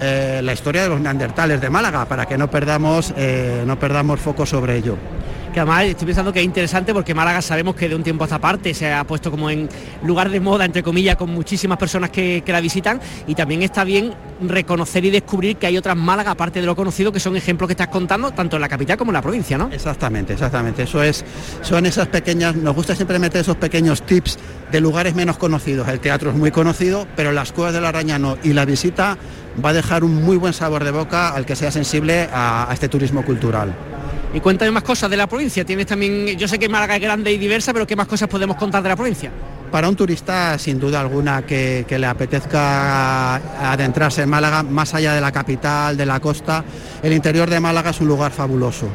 eh, 0.00 0.40
la 0.42 0.52
historia 0.52 0.82
de 0.82 0.88
los 0.88 1.00
neandertales 1.00 1.60
de 1.60 1.70
Málaga, 1.70 2.04
para 2.06 2.26
que 2.26 2.36
no 2.36 2.50
perdamos, 2.50 3.14
eh, 3.16 3.64
no 3.66 3.78
perdamos 3.78 4.20
foco 4.20 4.46
sobre 4.46 4.76
ello. 4.76 4.96
Además 5.60 5.84
estoy 5.84 6.06
pensando 6.06 6.32
que 6.32 6.40
es 6.40 6.44
interesante 6.44 6.92
porque 6.92 7.14
Málaga 7.14 7.42
sabemos 7.42 7.74
que 7.74 7.88
de 7.88 7.94
un 7.94 8.02
tiempo 8.02 8.24
a 8.24 8.26
esta 8.26 8.38
parte 8.38 8.74
se 8.74 8.92
ha 8.92 9.04
puesto 9.04 9.30
como 9.30 9.50
en 9.50 9.68
lugar 10.04 10.30
de 10.30 10.40
moda, 10.40 10.64
entre 10.64 10.82
comillas, 10.82 11.16
con 11.16 11.30
muchísimas 11.30 11.78
personas 11.78 12.10
que, 12.10 12.42
la 12.46 12.60
visitan 12.60 13.00
y 13.26 13.34
también 13.34 13.62
está 13.62 13.84
bien 13.84 14.14
reconocer 14.40 15.04
y 15.04 15.10
descubrir 15.10 15.56
que 15.56 15.66
hay 15.66 15.76
otras 15.76 15.96
Málaga, 15.96 16.30
aparte 16.30 16.60
de 16.60 16.66
lo 16.66 16.74
conocido, 16.76 17.12
que 17.12 17.20
son 17.20 17.36
ejemplos 17.36 17.68
que 17.68 17.72
estás 17.72 17.88
contando, 17.88 18.30
tanto 18.30 18.56
en 18.56 18.62
la 18.62 18.68
capital 18.68 18.96
como 18.96 19.10
en 19.10 19.14
la 19.14 19.22
provincia, 19.22 19.58
¿no? 19.58 19.68
Exactamente, 19.72 20.34
exactamente. 20.34 20.84
Eso 20.84 21.02
es, 21.02 21.24
son 21.62 21.84
esas 21.84 22.08
pequeñas, 22.08 22.56
nos 22.56 22.74
gusta 22.74 22.94
siempre 22.94 23.18
meter 23.18 23.40
esos 23.42 23.56
pequeños 23.56 24.02
tips 24.02 24.38
de 24.70 24.80
lugares 24.80 25.14
menos 25.14 25.36
conocidos. 25.38 25.88
El 25.88 26.00
teatro 26.00 26.30
es 26.30 26.36
muy 26.36 26.50
conocido, 26.50 27.06
pero 27.16 27.32
las 27.32 27.52
cuevas 27.52 27.74
de 27.74 27.80
la 27.80 27.88
araña 27.88 28.18
no. 28.18 28.38
Y 28.42 28.52
la 28.52 28.64
visita 28.64 29.18
va 29.64 29.70
a 29.70 29.72
dejar 29.72 30.04
un 30.04 30.22
muy 30.22 30.36
buen 30.36 30.52
sabor 30.52 30.84
de 30.84 30.90
boca 30.90 31.30
al 31.30 31.46
que 31.46 31.56
sea 31.56 31.70
sensible 31.70 32.28
a, 32.32 32.68
este 32.72 32.88
turismo 32.88 33.24
cultural. 33.24 33.74
Y 34.34 34.40
cuéntame 34.40 34.70
más 34.70 34.82
cosas 34.82 35.10
de 35.10 35.16
la 35.16 35.26
provincia. 35.26 35.64
Tienes 35.64 35.86
también, 35.86 36.36
yo 36.38 36.46
sé 36.48 36.58
que 36.58 36.68
Málaga 36.68 36.96
es 36.96 37.02
grande 37.02 37.32
y 37.32 37.38
diversa, 37.38 37.72
pero 37.72 37.86
¿qué 37.86 37.96
más 37.96 38.06
cosas 38.06 38.28
podemos 38.28 38.56
contar 38.56 38.82
de 38.82 38.88
la 38.88 38.96
provincia? 38.96 39.30
Para 39.70 39.88
un 39.88 39.96
turista, 39.96 40.58
sin 40.58 40.78
duda 40.78 41.00
alguna, 41.00 41.42
que, 41.42 41.84
le 41.88 42.06
apetezca 42.06 43.36
adentrarse 43.72 44.22
en 44.22 44.28
Málaga, 44.28 44.62
más 44.62 44.94
allá 44.94 45.14
de 45.14 45.20
la 45.20 45.32
capital, 45.32 45.96
de 45.96 46.06
la 46.06 46.20
costa, 46.20 46.64
el 47.02 47.12
interior 47.12 47.48
de 47.48 47.60
Málaga 47.60 47.90
es 47.90 48.00
un 48.00 48.08
lugar 48.08 48.32
fabuloso. 48.32 48.88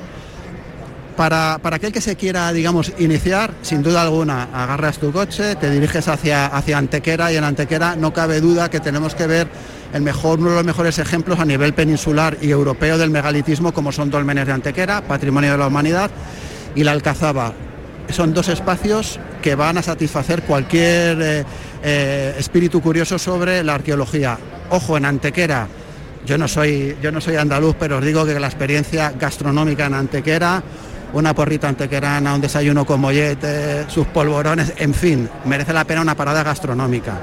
Para, 1.22 1.60
para, 1.62 1.76
aquel 1.76 1.92
que 1.92 2.02
se 2.02 2.16
quiera, 2.16 2.52
digamos, 2.52 2.94
iniciar, 2.98 3.54
sin 3.62 3.84
duda 3.84 4.02
alguna, 4.02 4.46
agarras 4.52 4.98
tu 4.98 5.12
coche, 5.12 5.56
te 5.56 5.70
diriges 5.70 6.08
hacia, 6.08 6.48
hacia 6.48 6.80
Antequera 6.80 7.32
y 7.32 7.36
en 7.38 7.44
Antequera 7.44 7.96
no 7.96 8.12
cabe 8.12 8.42
duda 8.42 8.72
que 8.72 8.80
tenemos 8.80 9.14
que 9.14 9.28
ver 9.28 9.48
el 9.94 10.02
mejor, 10.02 10.40
uno 10.40 10.50
de 10.50 10.56
los 10.56 10.66
mejores 10.66 10.98
ejemplos 10.98 11.40
a 11.40 11.46
nivel 11.46 11.76
peninsular 11.76 12.40
y 12.42 12.50
europeo 12.50 12.98
del 12.98 13.12
megalitismo 13.12 13.72
como 13.72 13.92
son 13.92 14.10
Dolmenes 14.10 14.48
de 14.48 14.54
Antequera, 14.54 15.02
Patrimonio 15.02 15.52
de 15.52 15.60
la 15.60 15.68
Humanidad, 15.68 16.10
y 16.74 16.84
la 16.84 16.94
Alcazaba. 16.94 17.54
Son 18.10 18.34
dos 18.34 18.48
espacios 18.50 19.20
que 19.44 19.54
van 19.54 19.78
a 19.78 19.84
satisfacer 19.84 20.42
cualquier 20.42 21.22
eh, 21.22 21.46
eh, 21.84 22.36
espíritu 22.40 22.82
curioso 22.82 23.20
sobre 23.20 23.64
la 23.64 23.76
arqueología. 23.76 24.40
Ojo, 24.72 24.98
en 24.98 25.06
Antequera, 25.06 25.68
yo 26.26 26.40
no, 26.40 26.48
soy, 26.48 26.98
yo 27.00 27.12
no 27.12 27.22
soy 27.22 27.36
andaluz, 27.36 27.76
pero 27.80 27.98
os 27.98 28.06
digo 28.06 28.26
que 28.26 28.40
la 28.40 28.48
experiencia 28.48 29.12
gastronómica 29.12 29.86
en 29.86 29.94
Antequera, 29.94 30.64
una 31.14 31.34
porrita 31.34 31.68
antequerana, 31.68 32.34
un 32.34 32.42
desayuno 32.42 32.86
con 32.86 33.02
mollete, 33.02 33.90
sus 33.90 34.08
polvorones, 34.08 34.74
en 34.78 34.94
fin, 34.94 35.30
merece 35.46 35.74
la 35.74 35.86
pena 35.86 36.02
una 36.02 36.16
parada 36.16 36.44
gastronómica. 36.44 37.20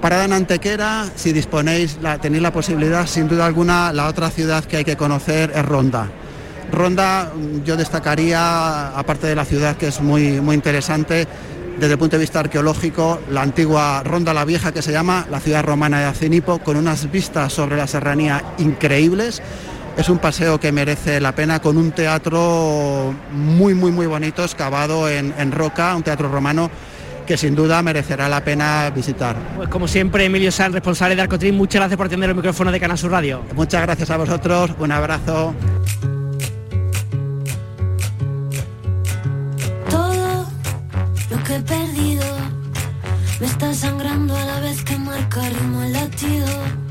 Parada 0.00 0.26
en 0.26 0.32
Antequera, 0.32 1.06
si 1.16 1.32
disponéis, 1.32 1.98
tenéis 2.22 2.42
la 2.42 2.52
posibilidad, 2.52 3.06
sin 3.06 3.26
duda 3.26 3.46
alguna, 3.46 3.92
la 3.92 4.06
otra 4.06 4.30
ciudad 4.30 4.64
que 4.64 4.76
hay 4.76 4.84
que 4.84 4.96
conocer 4.96 5.52
es 5.54 5.64
Ronda. 5.64 6.08
Ronda 6.72 7.32
yo 7.64 7.76
destacaría, 7.76 8.96
aparte 8.96 9.26
de 9.26 9.34
la 9.34 9.44
ciudad 9.44 9.76
que 9.76 9.88
es 9.88 10.00
muy, 10.00 10.40
muy 10.40 10.54
interesante, 10.54 11.26
desde 11.78 11.92
el 11.92 11.98
punto 11.98 12.16
de 12.16 12.20
vista 12.20 12.40
arqueológico, 12.40 13.20
la 13.30 13.42
antigua 13.42 14.02
Ronda 14.04 14.34
la 14.34 14.44
Vieja 14.44 14.72
que 14.72 14.82
se 14.82 14.92
llama, 14.92 15.26
la 15.30 15.40
ciudad 15.40 15.64
romana 15.64 15.98
de 16.00 16.04
Acinipo, 16.06 16.58
con 16.58 16.76
unas 16.76 17.10
vistas 17.10 17.52
sobre 17.52 17.76
la 17.76 17.86
serranía 17.86 18.42
increíbles. 18.58 19.42
Es 19.98 20.08
un 20.08 20.18
paseo 20.18 20.60
que 20.60 20.70
merece 20.70 21.20
la 21.20 21.32
pena 21.32 21.60
con 21.60 21.76
un 21.76 21.90
teatro 21.90 23.12
muy, 23.32 23.74
muy, 23.74 23.90
muy 23.90 24.06
bonito, 24.06 24.44
excavado 24.44 25.08
en, 25.08 25.34
en 25.36 25.50
roca, 25.50 25.96
un 25.96 26.04
teatro 26.04 26.28
romano 26.28 26.70
que 27.26 27.36
sin 27.36 27.56
duda 27.56 27.82
merecerá 27.82 28.28
la 28.28 28.42
pena 28.42 28.90
visitar. 28.94 29.36
Pues 29.56 29.68
como 29.68 29.88
siempre, 29.88 30.24
Emilio 30.24 30.52
San, 30.52 30.72
responsable 30.72 31.16
de 31.16 31.22
Arcotrim, 31.22 31.54
muchas 31.56 31.80
gracias 31.80 31.96
por 31.98 32.06
atender 32.06 32.30
el 32.30 32.36
micrófono 32.36 32.70
de 32.70 32.78
Canal 32.78 32.96
Sur 32.96 33.10
Radio. 33.10 33.42
Muchas 33.54 33.82
gracias 33.82 34.08
a 34.10 34.16
vosotros, 34.16 34.70
un 34.78 34.92
abrazo. 34.92 35.52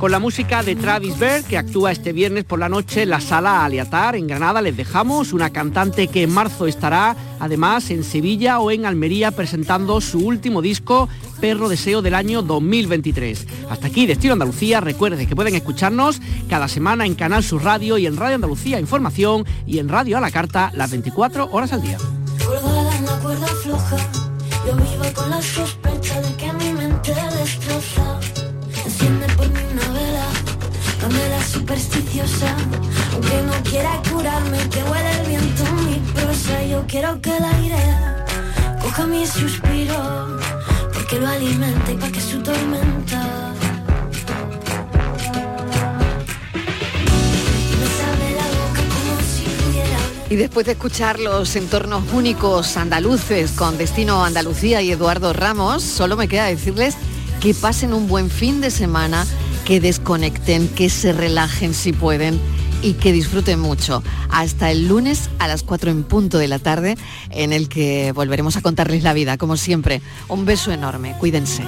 Con 0.08 0.13
la 0.13 0.20
música 0.20 0.63
de 0.63 0.78
Travis 0.78 1.20
Berg, 1.20 1.43
que 1.43 1.58
actúa 1.58 1.91
este 1.91 2.13
viernes 2.13 2.46
por 2.46 2.60
la 2.60 2.70
noche 2.70 3.02
en 3.02 3.10
la 3.10 3.20
sala 3.20 3.65
Aliatar 3.65 4.15
en 4.15 4.26
Granada, 4.26 4.62
les 4.62 4.78
dejamos 4.78 5.34
una 5.34 5.50
cantante 5.50 6.08
que 6.08 6.24
en 6.24 6.34
marzo 6.34 6.65
estará 6.65 7.13
además 7.41 7.89
en 7.89 8.06
Sevilla 8.06 8.60
o 8.60 8.72
en 8.72 8.86
Almería 8.86 9.32
presentando 9.32 10.00
su 10.00 10.20
último 10.20 10.62
disco, 10.62 11.10
Perro 11.41 11.67
Deseo 11.67 12.02
del 12.02 12.13
año 12.13 12.41
2023. 12.41 13.48
Hasta 13.70 13.88
aquí, 13.88 14.06
Destino 14.06 14.32
Andalucía. 14.32 14.80
Recuerden 14.80 15.28
que 15.28 15.36
pueden 15.36 15.56
escucharnos 15.56 16.22
cada 16.48 16.70
semana 16.70 17.06
en 17.06 17.13
Canal 17.13 17.43
Sur 17.43 17.65
Radio 17.65 17.98
y 17.98 18.06
en 18.06 18.15
Radio 18.15 18.36
Andalucía 18.36 18.80
Información 18.80 19.43
y 19.65 19.80
en 19.80 19.89
Radio 19.89 20.20
a 20.20 20.22
la 20.22 20.32
Carta 20.32 20.72
las 20.74 20.89
24 20.89 21.50
horas 21.52 21.74
al 21.74 21.82
día. 21.82 21.98
Y 50.30 50.36
después 50.36 50.65
de 50.65 50.73
escuchar 50.73 51.19
los 51.19 51.56
entornos 51.56 52.03
únicos 52.12 52.75
andaluces 52.75 53.51
con 53.51 53.77
Destino 53.77 54.25
Andalucía 54.25 54.82
y 54.82 54.91
Eduardo 54.91 55.32
Ramos, 55.32 55.84
solo 55.84 56.17
me 56.17 56.27
queda 56.27 56.45
decirles 56.45 56.95
que 57.39 57.53
pasen 57.53 57.93
un 57.93 58.08
buen 58.08 58.30
fin 58.30 58.60
de 58.60 58.69
semana, 58.69 59.25
que 59.67 59.82
desconecten, 59.82 60.69
que 60.69 60.89
se 60.89 61.12
relajen 61.12 61.73
si 61.73 61.91
pueden 61.91 62.39
y 62.82 62.93
que 62.93 63.12
disfruten 63.12 63.60
mucho. 63.60 64.01
Hasta 64.30 64.71
el 64.71 64.88
lunes 64.88 65.30
a 65.39 65.47
las 65.49 65.63
4 65.63 65.91
en 65.91 66.03
punto 66.06 66.38
de 66.38 66.47
la 66.47 66.58
tarde, 66.58 66.95
en 67.32 67.51
el 67.51 67.67
que 67.67 68.13
volveremos 68.13 68.56
a 68.56 68.62
contarles 68.62 69.03
la 69.03 69.12
vida, 69.12 69.38
como 69.38 69.58
siempre. 69.58 70.01
Un 70.30 70.45
beso 70.45 70.71
enorme, 70.71 71.17
cuídense. 71.19 71.63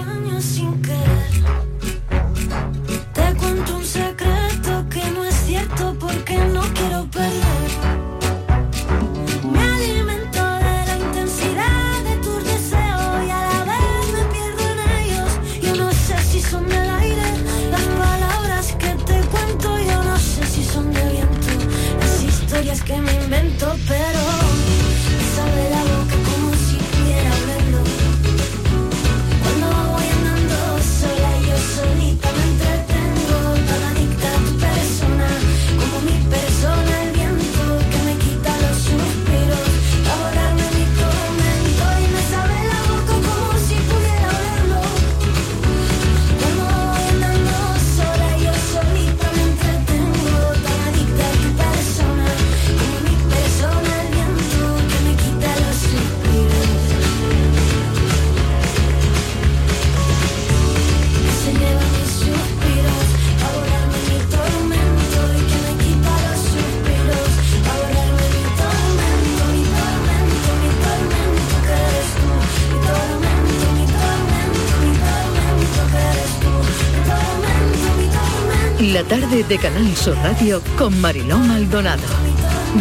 Tarde 78.98 79.44
de 79.44 79.58
Canal 79.60 79.96
Sur 79.96 80.16
Radio 80.18 80.62
con 80.78 81.00
Mariló 81.00 81.38
Maldonado. 81.38 82.02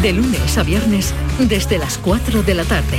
De 0.00 0.12
lunes 0.12 0.56
a 0.56 0.62
viernes 0.62 1.12
desde 1.38 1.78
las 1.78 1.98
4 1.98 2.42
de 2.42 2.54
la 2.54 2.64
tarde. 2.64 2.98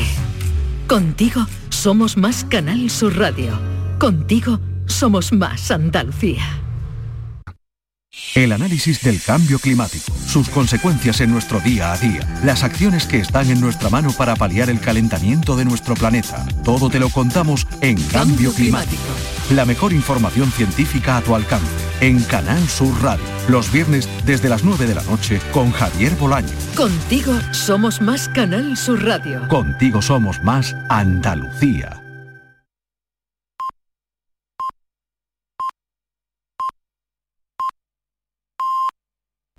Contigo 0.87 1.47
somos 1.69 2.17
más 2.17 2.45
Canal 2.45 2.89
Sur 2.89 3.17
Radio. 3.17 3.59
Contigo 3.97 4.59
somos 4.85 5.33
más 5.33 5.71
Andalucía. 5.71 6.61
El 8.35 8.51
análisis 8.51 9.01
del 9.01 9.19
cambio 9.21 9.57
climático 9.59 10.13
sus 10.27 10.47
consecuencias 10.49 11.21
en 11.21 11.31
nuestro 11.31 11.59
día 11.59 11.91
a 11.91 11.97
día, 11.97 12.41
las 12.43 12.63
acciones 12.63 13.07
que 13.07 13.17
están 13.17 13.49
en 13.49 13.59
nuestra 13.59 13.89
mano 13.89 14.11
para 14.11 14.35
paliar 14.35 14.69
el 14.69 14.79
calentamiento 14.79 15.55
de 15.55 15.65
nuestro 15.65 15.95
planeta. 15.95 16.45
Todo 16.63 16.89
te 16.89 16.99
lo 16.99 17.09
contamos 17.09 17.65
en 17.81 17.99
Cambio 18.03 18.53
Climático. 18.53 19.01
La 19.49 19.65
mejor 19.65 19.93
información 19.93 20.51
científica 20.51 21.17
a 21.17 21.21
tu 21.21 21.33
alcance 21.33 21.65
en 22.01 22.21
Canal 22.23 22.67
Sur 22.67 22.93
Radio. 23.01 23.25
Los 23.47 23.71
viernes 23.71 24.07
desde 24.23 24.47
las 24.47 24.63
9 24.63 24.85
de 24.85 24.93
la 24.93 25.01
noche 25.03 25.41
con 25.51 25.71
Javier 25.71 26.13
Bolaño. 26.15 26.49
Contigo 26.75 27.33
somos 27.51 27.99
más 27.99 28.29
Canal 28.29 28.77
Sur 28.77 29.03
Radio. 29.03 29.47
Contigo 29.47 30.03
somos 30.03 30.43
más 30.43 30.75
Andalucía. 30.87 31.98